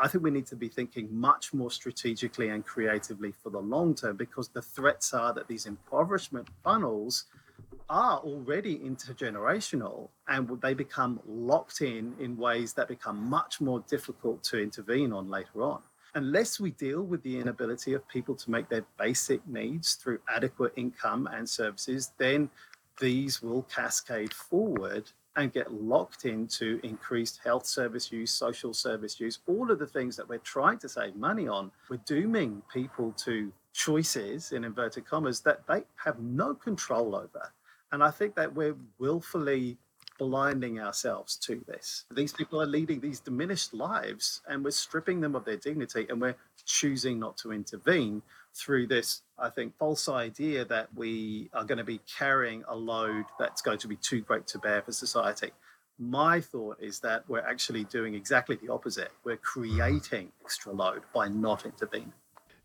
I 0.00 0.06
think 0.06 0.22
we 0.22 0.30
need 0.30 0.46
to 0.46 0.56
be 0.56 0.68
thinking 0.68 1.08
much 1.10 1.52
more 1.52 1.70
strategically 1.70 2.50
and 2.50 2.64
creatively 2.64 3.32
for 3.32 3.50
the 3.50 3.58
long 3.58 3.94
term 3.94 4.16
because 4.16 4.48
the 4.48 4.62
threats 4.62 5.12
are 5.12 5.34
that 5.34 5.48
these 5.48 5.66
impoverishment 5.66 6.48
funnels 6.62 7.24
are 7.90 8.18
already 8.18 8.78
intergenerational 8.78 10.08
and 10.28 10.48
they 10.60 10.74
become 10.74 11.20
locked 11.26 11.80
in 11.80 12.14
in 12.20 12.36
ways 12.36 12.74
that 12.74 12.86
become 12.86 13.28
much 13.28 13.60
more 13.60 13.80
difficult 13.88 14.44
to 14.44 14.62
intervene 14.62 15.12
on 15.12 15.28
later 15.28 15.62
on. 15.62 15.82
Unless 16.14 16.60
we 16.60 16.70
deal 16.72 17.02
with 17.02 17.22
the 17.22 17.38
inability 17.38 17.94
of 17.94 18.06
people 18.08 18.34
to 18.36 18.50
make 18.50 18.68
their 18.68 18.84
basic 18.98 19.46
needs 19.48 19.94
through 19.94 20.20
adequate 20.28 20.72
income 20.76 21.28
and 21.32 21.48
services, 21.48 22.12
then 22.18 22.50
these 23.00 23.42
will 23.42 23.62
cascade 23.62 24.32
forward 24.32 25.10
and 25.38 25.52
get 25.52 25.72
locked 25.72 26.24
into 26.24 26.80
increased 26.82 27.38
health 27.44 27.64
service 27.64 28.10
use, 28.10 28.32
social 28.32 28.74
service 28.74 29.20
use, 29.20 29.38
all 29.46 29.70
of 29.70 29.78
the 29.78 29.86
things 29.86 30.16
that 30.16 30.28
we're 30.28 30.38
trying 30.38 30.78
to 30.78 30.88
save 30.88 31.14
money 31.14 31.46
on. 31.46 31.70
We're 31.88 32.00
dooming 32.04 32.60
people 32.72 33.12
to 33.18 33.52
choices, 33.72 34.50
in 34.50 34.64
inverted 34.64 35.06
commas, 35.06 35.40
that 35.42 35.60
they 35.68 35.84
have 36.04 36.18
no 36.18 36.54
control 36.54 37.14
over. 37.14 37.52
And 37.92 38.02
I 38.02 38.10
think 38.10 38.34
that 38.34 38.52
we're 38.52 38.74
willfully 38.98 39.78
blinding 40.18 40.80
ourselves 40.80 41.36
to 41.36 41.62
this. 41.68 42.04
These 42.10 42.32
people 42.32 42.60
are 42.60 42.66
leading 42.66 42.98
these 42.98 43.20
diminished 43.20 43.72
lives 43.72 44.42
and 44.48 44.64
we're 44.64 44.72
stripping 44.72 45.20
them 45.20 45.36
of 45.36 45.44
their 45.44 45.56
dignity 45.56 46.06
and 46.10 46.20
we're 46.20 46.34
choosing 46.66 47.20
not 47.20 47.36
to 47.38 47.52
intervene 47.52 48.22
through 48.58 48.88
this, 48.88 49.22
I 49.38 49.50
think, 49.50 49.76
false 49.78 50.08
idea 50.08 50.64
that 50.64 50.88
we 50.94 51.48
are 51.52 51.64
going 51.64 51.78
to 51.78 51.84
be 51.84 52.00
carrying 52.18 52.64
a 52.68 52.74
load 52.74 53.24
that's 53.38 53.62
going 53.62 53.78
to 53.78 53.88
be 53.88 53.96
too 53.96 54.20
great 54.20 54.46
to 54.48 54.58
bear 54.58 54.82
for 54.82 54.92
society. 54.92 55.52
My 55.98 56.40
thought 56.40 56.78
is 56.80 57.00
that 57.00 57.24
we're 57.28 57.40
actually 57.40 57.84
doing 57.84 58.14
exactly 58.14 58.56
the 58.56 58.72
opposite. 58.72 59.10
We're 59.24 59.36
creating 59.36 60.32
extra 60.42 60.72
load 60.72 61.02
by 61.14 61.28
not 61.28 61.64
intervening. 61.64 62.12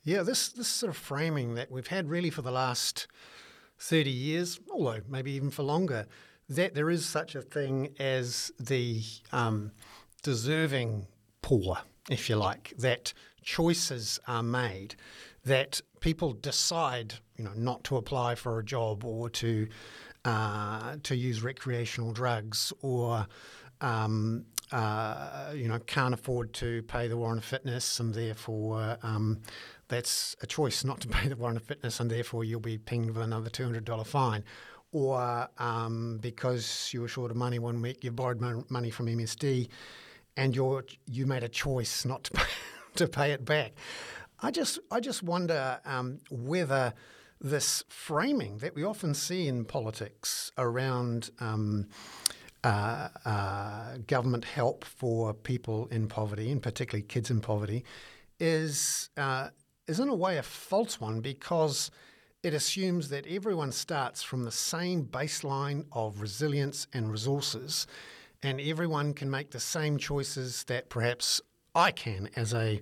Yeah, 0.03 0.23
this, 0.23 0.49
this 0.49 0.67
sort 0.67 0.89
of 0.89 0.97
framing 0.97 1.55
that 1.55 1.71
we've 1.71 1.87
had 1.87 2.09
really 2.09 2.29
for 2.29 2.41
the 2.41 2.51
last 2.51 3.07
30 3.79 4.09
years, 4.09 4.59
although 4.71 4.99
maybe 5.07 5.31
even 5.31 5.49
for 5.49 5.63
longer, 5.63 6.07
that 6.49 6.75
there 6.75 6.89
is 6.89 7.05
such 7.05 7.35
a 7.35 7.41
thing 7.41 7.89
as 7.99 8.51
the 8.59 9.01
um, 9.31 9.71
deserving 10.21 11.07
poor, 11.41 11.77
if 12.09 12.29
you 12.29 12.35
like, 12.35 12.73
that 12.77 13.13
choices 13.43 14.19
are 14.27 14.43
made, 14.43 14.95
that 15.45 15.81
people 15.99 16.33
decide, 16.33 17.15
you 17.37 17.43
know, 17.43 17.51
not 17.55 17.83
to 17.85 17.97
apply 17.97 18.35
for 18.35 18.59
a 18.59 18.63
job 18.63 19.03
or 19.03 19.29
to 19.29 19.67
uh, 20.25 20.95
to 21.03 21.15
use 21.15 21.43
recreational 21.43 22.13
drugs 22.13 22.71
or 22.81 23.27
um, 23.81 24.45
uh, 24.71 25.51
you 25.53 25.67
know 25.67 25.77
can't 25.79 26.13
afford 26.13 26.53
to 26.53 26.81
pay 26.83 27.09
the 27.09 27.17
warrant 27.17 27.39
of 27.39 27.45
fitness 27.45 27.99
and 27.99 28.13
therefore 28.13 28.97
um, 29.03 29.41
that's 29.89 30.35
a 30.41 30.47
choice 30.47 30.85
not 30.85 31.01
to 31.01 31.07
pay 31.09 31.27
the 31.27 31.35
warrant 31.35 31.57
of 31.57 31.63
fitness 31.63 31.99
and 31.99 32.09
therefore 32.09 32.45
you'll 32.45 32.61
be 32.61 32.77
pinged 32.77 33.11
with 33.11 33.23
another 33.23 33.49
two 33.49 33.63
hundred 33.63 33.83
dollar 33.83 34.05
fine 34.05 34.43
or 34.93 35.49
um, 35.57 36.19
because 36.21 36.91
you 36.93 37.01
were 37.01 37.07
short 37.07 37.31
of 37.31 37.37
money 37.37 37.59
one 37.59 37.81
week, 37.81 38.03
you 38.03 38.11
borrowed 38.11 38.39
money 38.69 38.91
from 38.91 39.07
MSD, 39.07 39.67
and 40.37 40.55
you 40.55 40.83
you 41.07 41.25
made 41.25 41.43
a 41.43 41.49
choice 41.49 42.05
not 42.05 42.23
to 42.25 42.31
pay, 42.33 42.43
to 42.95 43.07
pay 43.07 43.31
it 43.31 43.43
back. 43.43 43.73
I 44.43 44.51
just 44.51 44.77
I 44.91 44.99
just 44.99 45.23
wonder 45.23 45.79
um, 45.85 46.19
whether 46.29 46.93
this 47.39 47.81
framing 47.87 48.57
that 48.57 48.75
we 48.75 48.83
often 48.83 49.13
see 49.13 49.47
in 49.47 49.63
politics 49.63 50.51
around 50.57 51.31
um, 51.39 51.87
uh, 52.61 53.07
uh, 53.23 53.97
government 54.05 54.43
help 54.43 54.83
for 54.83 55.33
people 55.33 55.87
in 55.91 56.07
poverty, 56.07 56.51
and 56.51 56.61
particularly 56.61 57.03
kids 57.03 57.31
in 57.31 57.39
poverty, 57.39 57.85
is 58.37 59.09
uh, 59.15 59.47
is 59.87 60.01
in 60.01 60.09
a 60.09 60.15
way 60.15 60.37
a 60.37 60.43
false 60.43 60.99
one 60.99 61.21
because 61.21 61.89
it 62.43 62.53
assumes 62.53 63.07
that 63.09 63.25
everyone 63.25 63.71
starts 63.71 64.21
from 64.23 64.43
the 64.43 64.51
same 64.51 65.05
baseline 65.05 65.85
of 65.93 66.19
resilience 66.19 66.87
and 66.91 67.09
resources, 67.09 67.87
and 68.41 68.59
everyone 68.59 69.13
can 69.13 69.31
make 69.31 69.51
the 69.51 69.59
same 69.61 69.97
choices 69.97 70.65
that 70.65 70.89
perhaps 70.89 71.39
I 71.73 71.91
can 71.91 72.29
as 72.35 72.53
a 72.53 72.81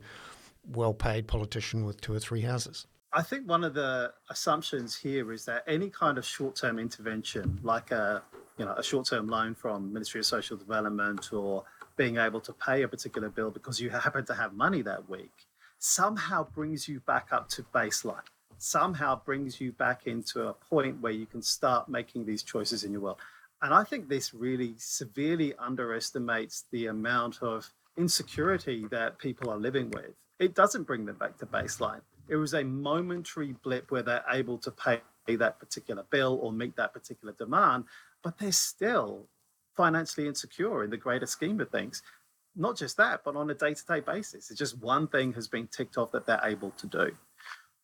well 0.65 0.93
paid 0.93 1.27
politician 1.27 1.85
with 1.85 2.01
two 2.01 2.13
or 2.13 2.19
three 2.19 2.41
houses. 2.41 2.87
I 3.13 3.21
think 3.21 3.47
one 3.47 3.63
of 3.63 3.73
the 3.73 4.13
assumptions 4.29 4.95
here 4.95 5.33
is 5.33 5.43
that 5.45 5.63
any 5.67 5.89
kind 5.89 6.17
of 6.17 6.25
short-term 6.25 6.79
intervention, 6.79 7.59
like 7.61 7.91
a 7.91 8.23
you 8.57 8.65
know 8.65 8.73
a 8.73 8.83
short-term 8.83 9.27
loan 9.27 9.53
from 9.53 9.91
Ministry 9.91 10.19
of 10.19 10.25
Social 10.25 10.55
Development 10.55 11.33
or 11.33 11.63
being 11.97 12.17
able 12.17 12.39
to 12.41 12.53
pay 12.53 12.83
a 12.83 12.87
particular 12.87 13.29
bill 13.29 13.51
because 13.51 13.81
you 13.81 13.89
happen 13.89 14.25
to 14.25 14.33
have 14.33 14.53
money 14.53 14.81
that 14.81 15.09
week, 15.09 15.45
somehow 15.79 16.47
brings 16.55 16.87
you 16.87 17.01
back 17.01 17.27
up 17.31 17.49
to 17.49 17.63
baseline. 17.73 18.23
Somehow 18.57 19.21
brings 19.25 19.59
you 19.59 19.71
back 19.71 20.05
into 20.05 20.47
a 20.47 20.53
point 20.53 21.01
where 21.01 21.11
you 21.11 21.25
can 21.25 21.41
start 21.41 21.89
making 21.89 22.25
these 22.25 22.43
choices 22.43 22.83
in 22.83 22.91
your 22.91 23.01
world. 23.01 23.17
And 23.61 23.73
I 23.73 23.83
think 23.83 24.07
this 24.07 24.33
really 24.33 24.75
severely 24.77 25.53
underestimates 25.55 26.65
the 26.71 26.87
amount 26.87 27.41
of 27.41 27.69
insecurity 27.97 28.85
that 28.91 29.19
people 29.19 29.49
are 29.49 29.57
living 29.57 29.91
with. 29.91 30.13
It 30.41 30.55
doesn't 30.55 30.83
bring 30.83 31.05
them 31.05 31.15
back 31.15 31.37
to 31.37 31.45
baseline 31.45 32.01
it 32.31 32.37
was 32.37 32.53
a 32.53 32.63
momentary 32.63 33.53
blip 33.61 33.91
where 33.91 34.01
they're 34.03 34.23
able 34.31 34.57
to 34.59 34.71
pay 34.71 35.01
that 35.27 35.59
particular 35.59 36.03
bill 36.09 36.39
or 36.41 36.51
meet 36.51 36.75
that 36.77 36.93
particular 36.93 37.33
demand, 37.37 37.83
but 38.23 38.37
they're 38.37 38.53
still 38.53 39.27
financially 39.75 40.27
insecure 40.27 40.83
in 40.83 40.89
the 40.89 40.97
greater 40.97 41.25
scheme 41.25 41.59
of 41.59 41.69
things. 41.69 42.01
Not 42.55 42.77
just 42.77 42.95
that, 42.97 43.21
but 43.25 43.35
on 43.35 43.49
a 43.49 43.53
day 43.53 43.73
to 43.73 43.85
day 43.85 43.99
basis. 43.99 44.49
It's 44.49 44.57
just 44.57 44.81
one 44.81 45.07
thing 45.07 45.33
has 45.33 45.47
been 45.49 45.67
ticked 45.67 45.97
off 45.97 46.13
that 46.13 46.25
they're 46.25 46.41
able 46.43 46.71
to 46.71 46.87
do. 46.87 47.11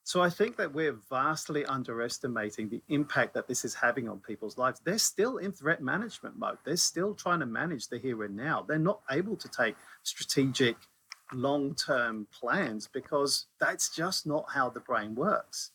So 0.04 0.22
I 0.22 0.30
think 0.30 0.56
that 0.56 0.74
we're 0.74 0.98
vastly 1.10 1.66
underestimating 1.66 2.70
the 2.70 2.82
impact 2.88 3.34
that 3.34 3.50
this 3.50 3.66
is 3.66 3.74
having 3.74 4.08
on 4.08 4.20
people's 4.20 4.58
lives. 4.58 4.80
They're 4.82 4.98
still 4.98 5.38
in 5.38 5.52
threat 5.52 5.82
management 5.82 6.38
mode. 6.38 6.58
They're 6.64 6.78
still 6.78 7.14
trying 7.14 7.42
to 7.42 7.46
manage 7.46 7.90
the 7.90 7.98
here 7.98 8.24
and 8.24 8.38
now. 8.38 8.64
They're 8.66 8.80
not 8.80 9.02
able 9.12 9.36
to 9.36 9.50
take 9.50 9.76
strategic 10.04 10.78
long 11.34 11.76
term 11.76 12.28
plans 12.32 12.88
because 12.92 13.48
that's 13.60 13.90
just 13.90 14.26
not 14.26 14.46
how 14.54 14.70
the 14.70 14.80
brain 14.80 15.16
works. 15.16 15.72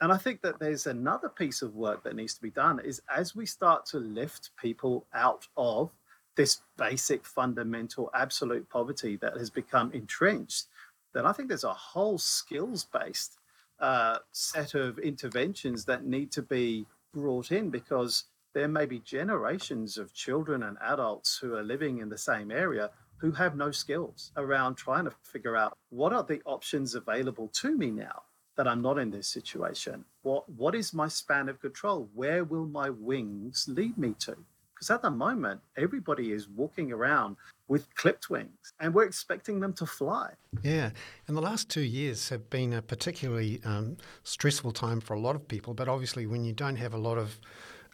And 0.00 0.12
I 0.12 0.16
think 0.16 0.42
that 0.42 0.60
there's 0.60 0.86
another 0.86 1.28
piece 1.28 1.60
of 1.62 1.74
work 1.74 2.04
that 2.04 2.14
needs 2.14 2.34
to 2.34 2.42
be 2.42 2.50
done 2.50 2.78
is 2.78 3.02
as 3.14 3.34
we 3.34 3.46
start 3.46 3.84
to 3.86 3.98
lift 3.98 4.50
people 4.60 5.06
out 5.12 5.48
of 5.56 5.90
this 6.36 6.60
basic 6.76 7.26
fundamental 7.26 8.10
absolute 8.14 8.68
poverty 8.70 9.16
that 9.16 9.36
has 9.36 9.50
become 9.50 9.90
entrenched, 9.92 10.66
then 11.12 11.26
I 11.26 11.32
think 11.32 11.48
there's 11.48 11.64
a 11.64 11.74
whole 11.74 12.18
skills 12.18 12.86
based 12.92 13.38
uh, 13.80 14.18
set 14.30 14.74
of 14.74 14.98
interventions 15.00 15.84
that 15.86 16.04
need 16.04 16.30
to 16.32 16.42
be 16.42 16.86
brought 17.12 17.50
in 17.50 17.70
because 17.70 18.24
there 18.54 18.68
may 18.68 18.86
be 18.86 19.00
generations 19.00 19.98
of 19.98 20.14
children 20.14 20.62
and 20.62 20.76
adults 20.80 21.38
who 21.38 21.54
are 21.54 21.62
living 21.62 21.98
in 21.98 22.08
the 22.08 22.18
same 22.18 22.50
area 22.50 22.90
who 23.18 23.32
have 23.32 23.56
no 23.56 23.70
skills 23.70 24.32
around 24.36 24.76
trying 24.76 25.04
to 25.04 25.12
figure 25.22 25.56
out 25.56 25.76
what 25.90 26.12
are 26.12 26.22
the 26.22 26.40
options 26.44 26.94
available 26.94 27.48
to 27.54 27.76
me 27.76 27.90
now 27.90 28.22
that 28.56 28.66
I'm 28.66 28.82
not 28.82 28.98
in 28.98 29.10
this 29.10 29.28
situation? 29.28 30.04
What 30.22 30.48
what 30.48 30.74
is 30.74 30.94
my 30.94 31.08
span 31.08 31.48
of 31.48 31.60
control? 31.60 32.08
Where 32.14 32.44
will 32.44 32.66
my 32.66 32.90
wings 32.90 33.66
lead 33.68 33.96
me 33.98 34.14
to? 34.20 34.36
Because 34.74 34.90
at 34.90 35.02
the 35.02 35.10
moment, 35.10 35.60
everybody 35.76 36.30
is 36.30 36.48
walking 36.48 36.92
around 36.92 37.36
with 37.66 37.92
clipped 37.96 38.30
wings 38.30 38.72
and 38.78 38.94
we're 38.94 39.06
expecting 39.06 39.58
them 39.58 39.72
to 39.72 39.84
fly. 39.84 40.30
Yeah. 40.62 40.90
And 41.26 41.36
the 41.36 41.40
last 41.40 41.68
two 41.68 41.80
years 41.80 42.28
have 42.28 42.48
been 42.48 42.72
a 42.72 42.80
particularly 42.80 43.60
um, 43.64 43.96
stressful 44.22 44.70
time 44.70 45.00
for 45.00 45.14
a 45.14 45.20
lot 45.20 45.34
of 45.34 45.48
people. 45.48 45.74
But 45.74 45.88
obviously, 45.88 46.26
when 46.26 46.44
you 46.44 46.52
don't 46.52 46.76
have 46.76 46.94
a 46.94 46.98
lot 46.98 47.18
of 47.18 47.40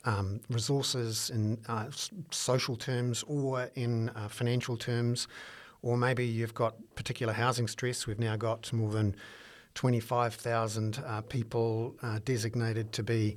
um, 0.04 0.40
resources 0.50 1.30
in 1.30 1.58
uh, 1.68 1.86
social 2.30 2.76
terms 2.76 3.24
or 3.26 3.70
in 3.74 4.10
uh, 4.10 4.28
financial 4.28 4.76
terms, 4.76 5.28
or 5.82 5.96
maybe 5.96 6.26
you've 6.26 6.54
got 6.54 6.74
particular 6.94 7.32
housing 7.32 7.68
stress. 7.68 8.06
We've 8.06 8.18
now 8.18 8.36
got 8.36 8.72
more 8.72 8.90
than 8.90 9.16
25,000 9.74 11.02
uh, 11.04 11.20
people 11.22 11.96
uh, 12.02 12.20
designated 12.24 12.92
to 12.92 13.02
be 13.02 13.36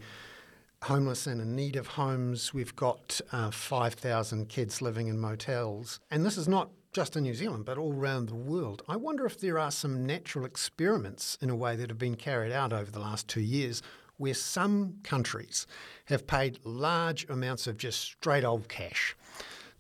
homeless 0.83 1.25
and 1.27 1.41
in 1.41 1.55
need 1.55 1.75
of 1.75 1.87
homes. 1.87 2.53
We've 2.53 2.75
got 2.75 3.19
uh, 3.31 3.51
5,000 3.51 4.47
kids 4.47 4.81
living 4.81 5.07
in 5.07 5.19
motels. 5.19 5.99
And 6.11 6.25
this 6.25 6.37
is 6.37 6.47
not 6.47 6.69
just 6.93 7.15
in 7.15 7.23
New 7.23 7.33
Zealand, 7.33 7.65
but 7.65 7.77
all 7.77 7.93
around 7.93 8.29
the 8.29 8.35
world. 8.35 8.83
I 8.87 8.95
wonder 8.95 9.25
if 9.25 9.39
there 9.39 9.59
are 9.59 9.71
some 9.71 10.05
natural 10.05 10.45
experiments 10.45 11.37
in 11.41 11.49
a 11.49 11.55
way 11.55 11.75
that 11.75 11.89
have 11.89 11.99
been 11.99 12.15
carried 12.15 12.51
out 12.51 12.73
over 12.73 12.89
the 12.89 12.99
last 12.99 13.27
two 13.27 13.41
years 13.41 13.81
where 14.17 14.33
some 14.33 14.95
countries 15.03 15.67
have 16.05 16.27
paid 16.27 16.59
large 16.63 17.27
amounts 17.29 17.67
of 17.67 17.77
just 17.77 18.01
straight 18.01 18.43
old 18.43 18.67
cash 18.67 19.15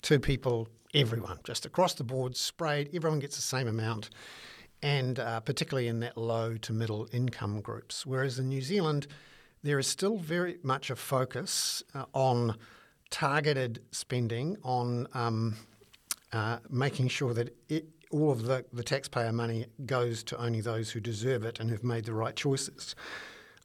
to 0.03 0.19
people, 0.19 0.67
everyone, 0.93 1.39
just 1.43 1.65
across 1.65 1.93
the 1.93 2.03
board, 2.03 2.35
sprayed, 2.35 2.89
everyone 2.93 3.19
gets 3.19 3.35
the 3.35 3.41
same 3.41 3.67
amount, 3.67 4.09
and 4.81 5.19
uh, 5.19 5.39
particularly 5.39 5.87
in 5.87 5.99
that 5.99 6.17
low 6.17 6.55
to 6.57 6.71
middle 6.71 7.07
income 7.11 7.61
groups. 7.61 8.05
Whereas 8.05 8.37
in 8.39 8.47
New 8.47 8.61
Zealand, 8.61 9.07
there 9.63 9.79
is 9.79 9.87
still 9.87 10.17
very 10.17 10.59
much 10.63 10.89
a 10.89 10.95
focus 10.95 11.83
uh, 11.93 12.05
on 12.13 12.55
targeted 13.09 13.81
spending, 13.91 14.57
on 14.63 15.07
um, 15.13 15.55
uh, 16.31 16.59
making 16.69 17.07
sure 17.07 17.33
that 17.33 17.55
it, 17.69 17.87
all 18.11 18.31
of 18.31 18.43
the, 18.43 18.65
the 18.71 18.83
taxpayer 18.83 19.31
money 19.31 19.65
goes 19.85 20.23
to 20.23 20.37
only 20.37 20.61
those 20.61 20.91
who 20.91 20.99
deserve 20.99 21.43
it 21.43 21.59
and 21.59 21.69
have 21.69 21.83
made 21.83 22.05
the 22.05 22.13
right 22.13 22.35
choices. 22.35 22.95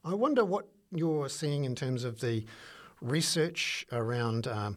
I 0.04 0.14
wonder 0.14 0.44
what 0.44 0.66
you're 0.90 1.28
seeing 1.28 1.64
in 1.64 1.76
terms 1.76 2.02
of 2.02 2.20
the 2.20 2.44
research 3.00 3.86
around 3.92 4.48
um, 4.48 4.76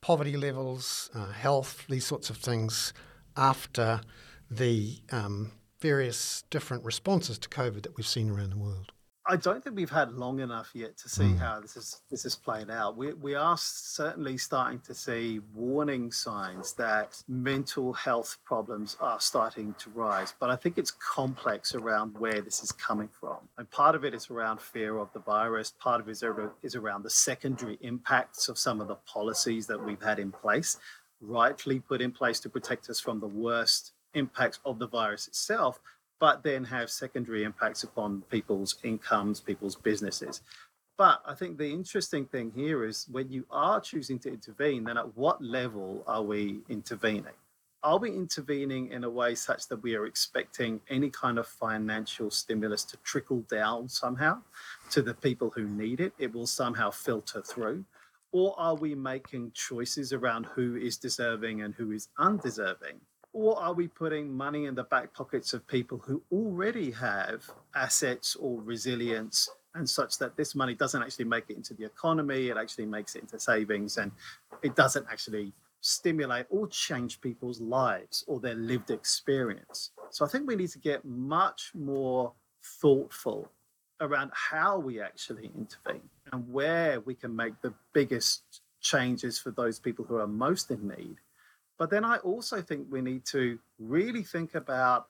poverty 0.00 0.36
levels, 0.36 1.10
uh, 1.12 1.26
health, 1.32 1.84
these 1.88 2.06
sorts 2.06 2.30
of 2.30 2.36
things 2.36 2.92
after 3.36 4.00
the 4.48 4.98
um, 5.10 5.50
various 5.80 6.44
different 6.50 6.84
responses 6.84 7.36
to 7.38 7.48
COVID 7.48 7.82
that 7.82 7.96
we've 7.96 8.06
seen 8.06 8.30
around 8.30 8.50
the 8.50 8.58
world. 8.58 8.92
I 9.30 9.36
don't 9.36 9.62
think 9.62 9.76
we've 9.76 9.88
had 9.88 10.10
long 10.12 10.40
enough 10.40 10.70
yet 10.74 10.98
to 10.98 11.08
see 11.08 11.22
mm. 11.22 11.38
how 11.38 11.60
this 11.60 11.76
is 11.76 12.02
this 12.10 12.24
is 12.24 12.34
played 12.34 12.68
out. 12.68 12.96
We 12.96 13.12
we 13.12 13.36
are 13.36 13.56
certainly 13.56 14.36
starting 14.36 14.80
to 14.80 14.92
see 14.92 15.38
warning 15.54 16.10
signs 16.10 16.72
that 16.72 17.22
mental 17.28 17.92
health 17.92 18.38
problems 18.44 18.96
are 19.00 19.20
starting 19.20 19.76
to 19.78 19.90
rise, 19.90 20.34
but 20.40 20.50
I 20.50 20.56
think 20.56 20.78
it's 20.78 20.90
complex 20.90 21.76
around 21.76 22.18
where 22.18 22.40
this 22.40 22.64
is 22.64 22.72
coming 22.72 23.08
from. 23.08 23.36
And 23.56 23.70
part 23.70 23.94
of 23.94 24.04
it 24.04 24.14
is 24.14 24.30
around 24.30 24.60
fear 24.60 24.98
of 24.98 25.12
the 25.12 25.20
virus. 25.20 25.74
Part 25.78 26.00
of 26.00 26.08
it 26.08 26.10
is, 26.10 26.24
is 26.64 26.74
around 26.74 27.04
the 27.04 27.10
secondary 27.10 27.78
impacts 27.82 28.48
of 28.48 28.58
some 28.58 28.80
of 28.80 28.88
the 28.88 28.96
policies 28.96 29.68
that 29.68 29.80
we've 29.80 30.02
had 30.02 30.18
in 30.18 30.32
place, 30.32 30.76
rightly 31.20 31.78
put 31.78 32.00
in 32.00 32.10
place 32.10 32.40
to 32.40 32.48
protect 32.48 32.90
us 32.90 32.98
from 32.98 33.20
the 33.20 33.28
worst 33.28 33.92
impacts 34.14 34.58
of 34.64 34.80
the 34.80 34.88
virus 34.88 35.28
itself, 35.28 35.78
but 36.20 36.42
then 36.42 36.62
have 36.64 36.90
secondary 36.90 37.44
impacts 37.44 37.82
upon 37.82 38.22
people's 38.30 38.76
incomes, 38.84 39.40
people's 39.40 39.74
businesses. 39.74 40.42
But 40.98 41.22
I 41.26 41.34
think 41.34 41.56
the 41.56 41.72
interesting 41.72 42.26
thing 42.26 42.52
here 42.54 42.84
is 42.84 43.06
when 43.10 43.30
you 43.30 43.46
are 43.50 43.80
choosing 43.80 44.18
to 44.20 44.28
intervene, 44.28 44.84
then 44.84 44.98
at 44.98 45.16
what 45.16 45.42
level 45.42 46.04
are 46.06 46.22
we 46.22 46.60
intervening? 46.68 47.32
Are 47.82 47.96
we 47.96 48.10
intervening 48.10 48.88
in 48.88 49.04
a 49.04 49.08
way 49.08 49.34
such 49.34 49.66
that 49.68 49.82
we 49.82 49.96
are 49.96 50.04
expecting 50.04 50.78
any 50.90 51.08
kind 51.08 51.38
of 51.38 51.46
financial 51.46 52.30
stimulus 52.30 52.84
to 52.84 52.98
trickle 52.98 53.40
down 53.50 53.88
somehow 53.88 54.42
to 54.90 55.00
the 55.00 55.14
people 55.14 55.48
who 55.48 55.64
need 55.64 56.00
it? 56.00 56.12
It 56.18 56.34
will 56.34 56.46
somehow 56.46 56.90
filter 56.90 57.40
through. 57.40 57.82
Or 58.32 58.54
are 58.60 58.74
we 58.74 58.94
making 58.94 59.52
choices 59.54 60.12
around 60.12 60.44
who 60.44 60.76
is 60.76 60.98
deserving 60.98 61.62
and 61.62 61.74
who 61.74 61.92
is 61.92 62.08
undeserving? 62.18 63.00
Or 63.32 63.60
are 63.60 63.72
we 63.72 63.86
putting 63.86 64.32
money 64.36 64.66
in 64.66 64.74
the 64.74 64.84
back 64.84 65.14
pockets 65.14 65.52
of 65.52 65.66
people 65.66 65.98
who 65.98 66.22
already 66.32 66.90
have 66.90 67.48
assets 67.74 68.34
or 68.36 68.60
resilience 68.60 69.48
and 69.74 69.88
such 69.88 70.18
that 70.18 70.36
this 70.36 70.54
money 70.56 70.74
doesn't 70.74 71.00
actually 71.00 71.26
make 71.26 71.44
it 71.48 71.56
into 71.56 71.74
the 71.74 71.84
economy, 71.84 72.48
it 72.48 72.56
actually 72.56 72.86
makes 72.86 73.14
it 73.14 73.22
into 73.22 73.38
savings 73.38 73.98
and 73.98 74.10
it 74.62 74.74
doesn't 74.74 75.06
actually 75.10 75.52
stimulate 75.80 76.46
or 76.50 76.66
change 76.66 77.20
people's 77.20 77.60
lives 77.60 78.24
or 78.26 78.40
their 78.40 78.54
lived 78.54 78.90
experience. 78.90 79.92
So 80.10 80.24
I 80.24 80.28
think 80.28 80.48
we 80.48 80.56
need 80.56 80.70
to 80.70 80.78
get 80.78 81.04
much 81.04 81.70
more 81.74 82.32
thoughtful 82.62 83.50
around 84.00 84.32
how 84.34 84.78
we 84.78 85.00
actually 85.00 85.50
intervene 85.56 86.08
and 86.32 86.52
where 86.52 87.00
we 87.00 87.14
can 87.14 87.34
make 87.34 87.60
the 87.60 87.72
biggest 87.92 88.62
changes 88.80 89.38
for 89.38 89.50
those 89.52 89.78
people 89.78 90.04
who 90.04 90.16
are 90.16 90.26
most 90.26 90.70
in 90.70 90.88
need 90.88 91.16
but 91.80 91.88
then 91.88 92.04
I 92.04 92.18
also 92.18 92.60
think 92.60 92.88
we 92.90 93.00
need 93.00 93.24
to 93.28 93.58
really 93.78 94.22
think 94.22 94.54
about 94.54 95.06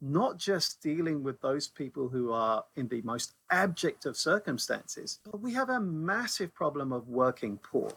not 0.00 0.38
just 0.38 0.82
dealing 0.82 1.22
with 1.22 1.38
those 1.42 1.68
people 1.68 2.08
who 2.08 2.32
are 2.32 2.64
in 2.74 2.88
the 2.88 3.02
most 3.02 3.34
abject 3.50 4.06
of 4.06 4.16
circumstances, 4.16 5.20
but 5.30 5.42
we 5.42 5.52
have 5.52 5.68
a 5.68 5.78
massive 5.78 6.54
problem 6.54 6.90
of 6.90 7.06
working 7.06 7.58
poor, 7.58 7.92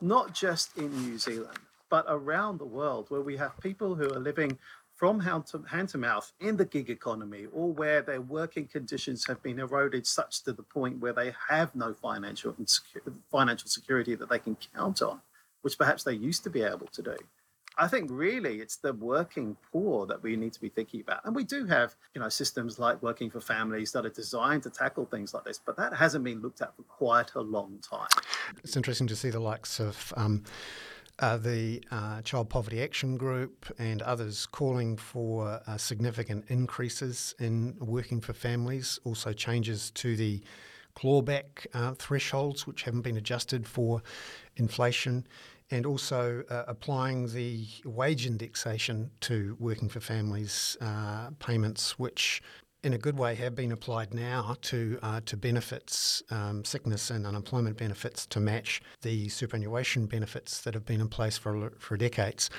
not 0.00 0.34
just 0.34 0.78
in 0.78 0.90
New 1.02 1.18
Zealand, 1.18 1.58
but 1.90 2.06
around 2.08 2.56
the 2.56 2.64
world, 2.64 3.10
where 3.10 3.20
we 3.20 3.36
have 3.36 3.60
people 3.60 3.94
who 3.94 4.10
are 4.14 4.18
living 4.18 4.56
from 4.94 5.20
hand 5.20 5.44
to, 5.48 5.62
hand 5.68 5.90
to 5.90 5.98
mouth 5.98 6.32
in 6.40 6.56
the 6.56 6.64
gig 6.64 6.88
economy 6.88 7.48
or 7.52 7.70
where 7.70 8.00
their 8.00 8.22
working 8.22 8.66
conditions 8.66 9.26
have 9.26 9.42
been 9.42 9.58
eroded 9.58 10.06
such 10.06 10.42
to 10.44 10.54
the 10.54 10.62
point 10.62 11.00
where 11.00 11.12
they 11.12 11.34
have 11.50 11.74
no 11.74 11.92
financial, 11.92 12.56
financial 13.30 13.68
security 13.68 14.14
that 14.14 14.30
they 14.30 14.38
can 14.38 14.56
count 14.74 15.02
on, 15.02 15.20
which 15.60 15.76
perhaps 15.76 16.02
they 16.02 16.14
used 16.14 16.42
to 16.44 16.48
be 16.48 16.62
able 16.62 16.86
to 16.86 17.02
do. 17.02 17.16
I 17.78 17.88
think 17.88 18.10
really 18.10 18.60
it's 18.60 18.76
the 18.76 18.92
working 18.92 19.56
poor 19.72 20.06
that 20.06 20.22
we 20.22 20.36
need 20.36 20.52
to 20.52 20.60
be 20.60 20.68
thinking 20.68 21.00
about. 21.00 21.24
And 21.24 21.34
we 21.34 21.44
do 21.44 21.66
have, 21.66 21.94
you 22.14 22.20
know, 22.20 22.28
systems 22.28 22.78
like 22.78 23.02
working 23.02 23.30
for 23.30 23.40
families 23.40 23.92
that 23.92 24.04
are 24.04 24.10
designed 24.10 24.62
to 24.64 24.70
tackle 24.70 25.06
things 25.06 25.32
like 25.32 25.44
this, 25.44 25.58
but 25.64 25.76
that 25.76 25.94
hasn't 25.94 26.24
been 26.24 26.40
looked 26.42 26.60
at 26.60 26.76
for 26.76 26.82
quite 26.82 27.34
a 27.34 27.40
long 27.40 27.78
time. 27.82 28.08
It's 28.62 28.76
interesting 28.76 29.06
to 29.06 29.16
see 29.16 29.30
the 29.30 29.40
likes 29.40 29.80
of 29.80 30.12
um, 30.16 30.44
uh, 31.18 31.36
the 31.36 31.82
uh, 31.90 32.20
Child 32.22 32.50
Poverty 32.50 32.82
Action 32.82 33.16
Group 33.16 33.72
and 33.78 34.02
others 34.02 34.46
calling 34.46 34.96
for 34.96 35.60
uh, 35.66 35.76
significant 35.76 36.44
increases 36.48 37.34
in 37.38 37.76
working 37.80 38.20
for 38.20 38.32
families, 38.32 38.98
also 39.04 39.32
changes 39.32 39.90
to 39.92 40.16
the 40.16 40.42
clawback 40.94 41.66
uh, 41.72 41.94
thresholds, 41.94 42.66
which 42.66 42.82
haven't 42.82 43.00
been 43.02 43.16
adjusted 43.16 43.66
for 43.66 44.02
inflation 44.56 45.26
and 45.72 45.86
also 45.86 46.44
uh, 46.50 46.64
applying 46.68 47.26
the 47.28 47.66
wage 47.84 48.26
indexation 48.26 49.10
to 49.20 49.56
working 49.58 49.88
for 49.88 50.00
families 50.00 50.76
uh, 50.82 51.30
payments, 51.38 51.98
which 51.98 52.42
in 52.84 52.92
a 52.92 52.98
good 52.98 53.16
way 53.16 53.34
have 53.34 53.54
been 53.54 53.72
applied 53.72 54.12
now 54.12 54.54
to 54.60 54.98
uh, 55.02 55.20
to 55.24 55.36
benefits, 55.36 56.22
um, 56.30 56.62
sickness 56.64 57.10
and 57.10 57.26
unemployment 57.26 57.78
benefits 57.78 58.26
to 58.26 58.38
match 58.38 58.82
the 59.00 59.28
superannuation 59.30 60.06
benefits 60.06 60.60
that 60.60 60.74
have 60.74 60.84
been 60.84 61.00
in 61.00 61.08
place 61.08 61.38
for 61.38 61.72
for 61.78 61.96
decades. 61.96 62.50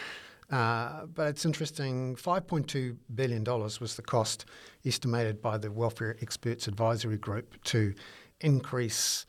Uh, 0.49 1.06
but 1.06 1.28
it's 1.30 1.45
interesting, 1.45 2.15
$5.2 2.15 2.97
billion 3.15 3.43
was 3.43 3.95
the 3.95 4.02
cost 4.02 4.45
estimated 4.86 5.41
by 5.41 5.58
the 5.58 5.71
Welfare 5.71 6.15
Experts 6.21 6.67
Advisory 6.67 7.17
Group 7.17 7.63
to 7.63 7.93
increase 8.41 9.26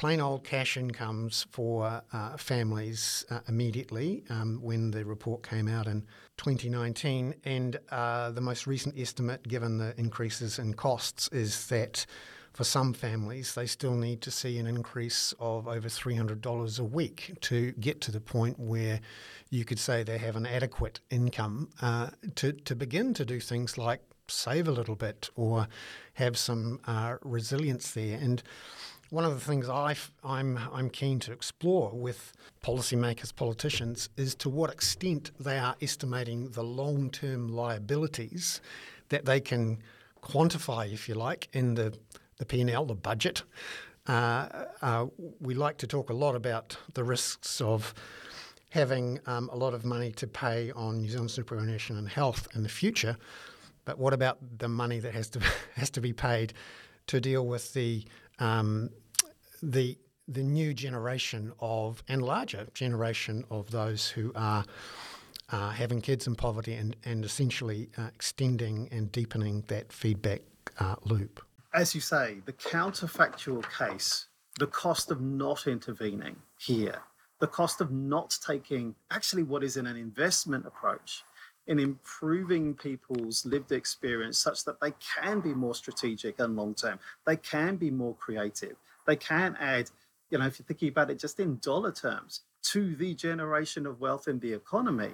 plain 0.00 0.18
old 0.18 0.42
cash 0.42 0.78
incomes 0.78 1.46
for 1.50 2.02
uh, 2.14 2.34
families 2.38 3.22
uh, 3.28 3.40
immediately 3.48 4.24
um, 4.30 4.58
when 4.62 4.90
the 4.90 5.04
report 5.04 5.46
came 5.46 5.68
out 5.68 5.86
in 5.86 6.00
2019. 6.38 7.34
And 7.44 7.78
uh, 7.90 8.30
the 8.30 8.40
most 8.40 8.66
recent 8.66 8.98
estimate, 8.98 9.46
given 9.46 9.76
the 9.76 9.92
increases 10.00 10.58
in 10.58 10.72
costs, 10.72 11.28
is 11.32 11.66
that 11.66 12.06
for 12.54 12.64
some 12.64 12.94
families, 12.94 13.54
they 13.54 13.66
still 13.66 13.94
need 13.94 14.22
to 14.22 14.30
see 14.30 14.56
an 14.56 14.66
increase 14.66 15.34
of 15.38 15.68
over 15.68 15.90
$300 15.90 16.80
a 16.80 16.84
week 16.84 17.36
to 17.42 17.72
get 17.72 18.00
to 18.00 18.10
the 18.10 18.22
point 18.22 18.58
where 18.58 19.00
you 19.50 19.66
could 19.66 19.78
say 19.78 20.02
they 20.02 20.16
have 20.16 20.34
an 20.34 20.46
adequate 20.46 21.00
income 21.10 21.68
uh, 21.82 22.08
to, 22.36 22.52
to 22.52 22.74
begin 22.74 23.12
to 23.12 23.26
do 23.26 23.38
things 23.38 23.76
like 23.76 24.00
save 24.28 24.66
a 24.66 24.72
little 24.72 24.96
bit 24.96 25.28
or 25.36 25.68
have 26.14 26.38
some 26.38 26.80
uh, 26.86 27.16
resilience 27.22 27.90
there. 27.90 28.18
And 28.18 28.42
one 29.10 29.24
of 29.24 29.34
the 29.34 29.40
things 29.40 29.68
i 29.68 29.90
am 29.90 29.96
I'm, 30.24 30.58
I'm 30.72 30.90
keen 30.90 31.18
to 31.20 31.32
explore 31.32 31.90
with 31.92 32.32
policymakers, 32.62 33.34
politicians, 33.34 34.08
is 34.16 34.34
to 34.36 34.48
what 34.48 34.70
extent 34.70 35.32
they 35.38 35.58
are 35.58 35.76
estimating 35.82 36.50
the 36.50 36.62
long 36.62 37.10
term 37.10 37.48
liabilities 37.48 38.60
that 39.08 39.24
they 39.24 39.40
can 39.40 39.78
quantify, 40.22 40.92
if 40.92 41.08
you 41.08 41.14
like, 41.14 41.48
in 41.52 41.74
the, 41.74 41.92
the 42.38 42.44
P&L, 42.44 42.84
the 42.86 42.94
budget. 42.94 43.42
Uh, 44.06 44.48
uh, 44.82 45.06
we 45.40 45.54
like 45.54 45.76
to 45.78 45.86
talk 45.86 46.10
a 46.10 46.14
lot 46.14 46.34
about 46.34 46.76
the 46.94 47.02
risks 47.02 47.60
of 47.60 47.94
having 48.70 49.18
um, 49.26 49.48
a 49.52 49.56
lot 49.56 49.74
of 49.74 49.84
money 49.84 50.12
to 50.12 50.26
pay 50.26 50.70
on 50.72 51.00
New 51.00 51.08
Zealand 51.08 51.30
superannuation 51.30 51.96
and 51.96 52.08
health 52.08 52.46
in 52.54 52.62
the 52.62 52.68
future, 52.68 53.16
but 53.84 53.98
what 53.98 54.12
about 54.12 54.38
the 54.58 54.68
money 54.68 55.00
that 55.00 55.12
has 55.14 55.28
to 55.30 55.40
has 55.74 55.90
to 55.90 56.00
be 56.00 56.12
paid 56.12 56.52
to 57.08 57.20
deal 57.20 57.46
with 57.46 57.72
the 57.72 58.04
um, 58.38 58.90
the 59.62 59.98
the 60.28 60.42
new 60.42 60.72
generation 60.72 61.52
of 61.58 62.02
and 62.08 62.22
larger 62.22 62.68
generation 62.72 63.44
of 63.50 63.70
those 63.72 64.08
who 64.08 64.32
are 64.36 64.64
uh, 65.50 65.70
having 65.70 66.00
kids 66.00 66.26
in 66.26 66.34
poverty 66.34 66.74
and 66.74 66.96
and 67.04 67.24
essentially 67.24 67.88
uh, 67.98 68.08
extending 68.14 68.88
and 68.92 69.10
deepening 69.12 69.64
that 69.66 69.92
feedback 69.92 70.42
uh, 70.78 70.96
loop. 71.04 71.42
As 71.72 71.94
you 71.94 72.00
say, 72.00 72.38
the 72.46 72.52
counterfactual 72.52 73.64
case, 73.78 74.26
the 74.58 74.66
cost 74.66 75.10
of 75.10 75.20
not 75.20 75.66
intervening 75.66 76.36
here, 76.58 77.00
the 77.38 77.46
cost 77.46 77.80
of 77.80 77.90
not 77.90 78.36
taking 78.44 78.94
actually 79.10 79.42
what 79.42 79.62
is 79.62 79.76
in 79.76 79.86
an 79.86 79.96
investment 79.96 80.66
approach 80.66 81.24
in 81.66 81.78
improving 81.78 82.74
people's 82.74 83.44
lived 83.46 83.70
experience 83.70 84.38
such 84.38 84.64
that 84.64 84.80
they 84.80 84.92
can 85.16 85.40
be 85.40 85.54
more 85.54 85.74
strategic 85.74 86.40
and 86.40 86.56
long 86.56 86.74
term. 86.74 86.98
They 87.26 87.36
can 87.36 87.76
be 87.76 87.90
more 87.90 88.14
creative. 88.16 88.76
They 89.06 89.16
can 89.16 89.56
add, 89.60 89.90
you 90.30 90.38
know, 90.38 90.46
if 90.46 90.58
you're 90.58 90.66
thinking 90.66 90.88
about 90.88 91.10
it 91.10 91.18
just 91.18 91.40
in 91.40 91.58
dollar 91.58 91.92
terms, 91.92 92.40
to 92.62 92.94
the 92.96 93.14
generation 93.14 93.86
of 93.86 94.00
wealth 94.00 94.28
in 94.28 94.38
the 94.40 94.52
economy. 94.52 95.12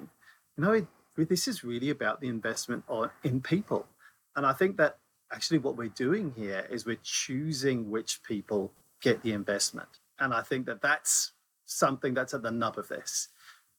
You 0.56 0.64
know, 0.64 0.72
it, 0.72 0.86
this 1.16 1.48
is 1.48 1.64
really 1.64 1.90
about 1.90 2.20
the 2.20 2.28
investment 2.28 2.84
on, 2.88 3.10
in 3.22 3.40
people. 3.40 3.86
And 4.34 4.44
I 4.44 4.52
think 4.52 4.76
that 4.78 4.98
actually 5.32 5.58
what 5.58 5.76
we're 5.76 5.88
doing 5.88 6.32
here 6.36 6.66
is 6.70 6.84
we're 6.84 6.98
choosing 7.02 7.90
which 7.90 8.22
people 8.22 8.72
get 9.00 9.22
the 9.22 9.32
investment. 9.32 9.88
And 10.18 10.34
I 10.34 10.42
think 10.42 10.66
that 10.66 10.82
that's 10.82 11.32
something 11.66 12.14
that's 12.14 12.34
at 12.34 12.42
the 12.42 12.50
nub 12.50 12.78
of 12.78 12.88
this 12.88 13.28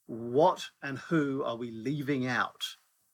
what 0.07 0.63
and 0.81 0.97
who 0.97 1.43
are 1.43 1.57
we 1.57 1.69
leaving 1.69 2.27
out 2.27 2.63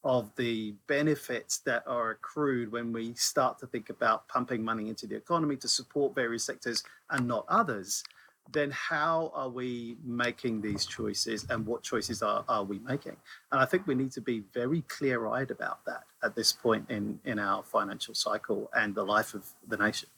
of 0.03 0.29
the 0.35 0.73
benefits 0.87 1.59
that 1.59 1.83
are 1.87 2.11
accrued 2.11 2.71
when 2.71 2.91
we 2.91 3.13
start 3.13 3.57
to 3.59 3.67
think 3.67 3.89
about 3.89 4.27
pumping 4.27 4.63
money 4.63 4.89
into 4.89 5.07
the 5.07 5.15
economy 5.15 5.55
to 5.55 5.67
support 5.67 6.13
various 6.13 6.43
sectors 6.43 6.83
and 7.09 7.27
not 7.27 7.45
others, 7.47 8.03
then 8.51 8.71
how 8.71 9.31
are 9.33 9.49
we 9.49 9.97
making 10.03 10.61
these 10.61 10.85
choices 10.85 11.45
and 11.49 11.65
what 11.65 11.81
choices 11.81 12.21
are, 12.21 12.43
are 12.49 12.63
we 12.63 12.79
making? 12.79 13.15
And 13.51 13.61
I 13.61 13.65
think 13.65 13.87
we 13.87 13.95
need 13.95 14.11
to 14.11 14.21
be 14.21 14.43
very 14.53 14.81
clear 14.81 15.27
eyed 15.27 15.51
about 15.51 15.85
that 15.85 16.03
at 16.21 16.35
this 16.35 16.51
point 16.51 16.89
in, 16.89 17.19
in 17.23 17.39
our 17.39 17.63
financial 17.63 18.13
cycle 18.13 18.69
and 18.75 18.93
the 18.93 19.03
life 19.03 19.33
of 19.33 19.47
the 19.67 19.77
nation. 19.77 20.09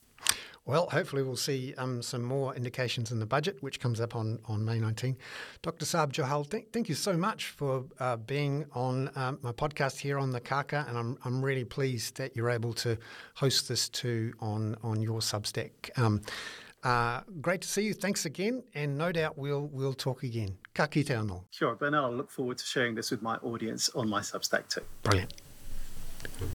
Well, 0.68 0.90
hopefully 0.90 1.22
we'll 1.22 1.36
see 1.36 1.76
um, 1.78 2.02
some 2.02 2.24
more 2.24 2.56
indications 2.56 3.12
in 3.12 3.20
the 3.20 3.26
budget, 3.28 3.62
which 3.62 3.80
comes 3.80 4.02
up 4.02 4.16
on, 4.16 4.40
on 4.46 4.66
May 4.66 4.80
19. 4.80 5.16
Dr. 5.62 5.86
Sarb 5.86 6.12
Johal, 6.12 6.50
th- 6.50 6.66
thank 6.74 6.90
you 6.90 6.96
so 6.96 7.16
much 7.16 7.50
for 7.50 7.86
uh, 8.00 8.16
being 8.16 8.66
on 8.74 9.12
um, 9.16 9.38
my 9.44 9.52
podcast 9.52 10.00
here 10.00 10.18
on 10.18 10.32
the 10.32 10.40
Kaka, 10.40 10.86
and 10.90 10.98
I'm, 10.98 11.18
I'm 11.24 11.46
really 11.46 11.66
pleased 11.66 12.18
that 12.18 12.36
you're 12.36 12.50
able 12.50 12.74
to 12.74 12.98
host 13.36 13.70
this 13.70 13.90
too 13.90 14.34
on, 14.40 14.76
on 14.82 15.04
your 15.04 15.20
Substack. 15.20 15.72
Um, 16.00 16.22
uh, 16.84 17.22
great 17.42 17.62
to 17.62 17.68
see 17.68 17.84
you. 17.84 17.94
Thanks 17.94 18.26
again, 18.26 18.64
and 18.74 18.98
no 18.98 19.12
doubt 19.12 19.38
we'll 19.40 19.68
we'll 19.74 19.96
talk 19.96 20.22
again. 20.22 20.56
Ka 20.76 20.86
kite 20.86 21.08
anō. 21.08 21.42
Sure, 21.50 21.74
Bernard, 21.74 22.04
I'll 22.04 22.14
look 22.14 22.30
forward 22.30 22.60
to 22.60 22.66
sharing 22.66 22.94
this 22.94 23.10
with 23.10 23.24
my 23.24 23.38
audience 23.38 23.90
on 23.96 24.08
my 24.08 24.20
Substack 24.20 24.70
too. 24.70 24.82
Brilliant. 25.02 25.34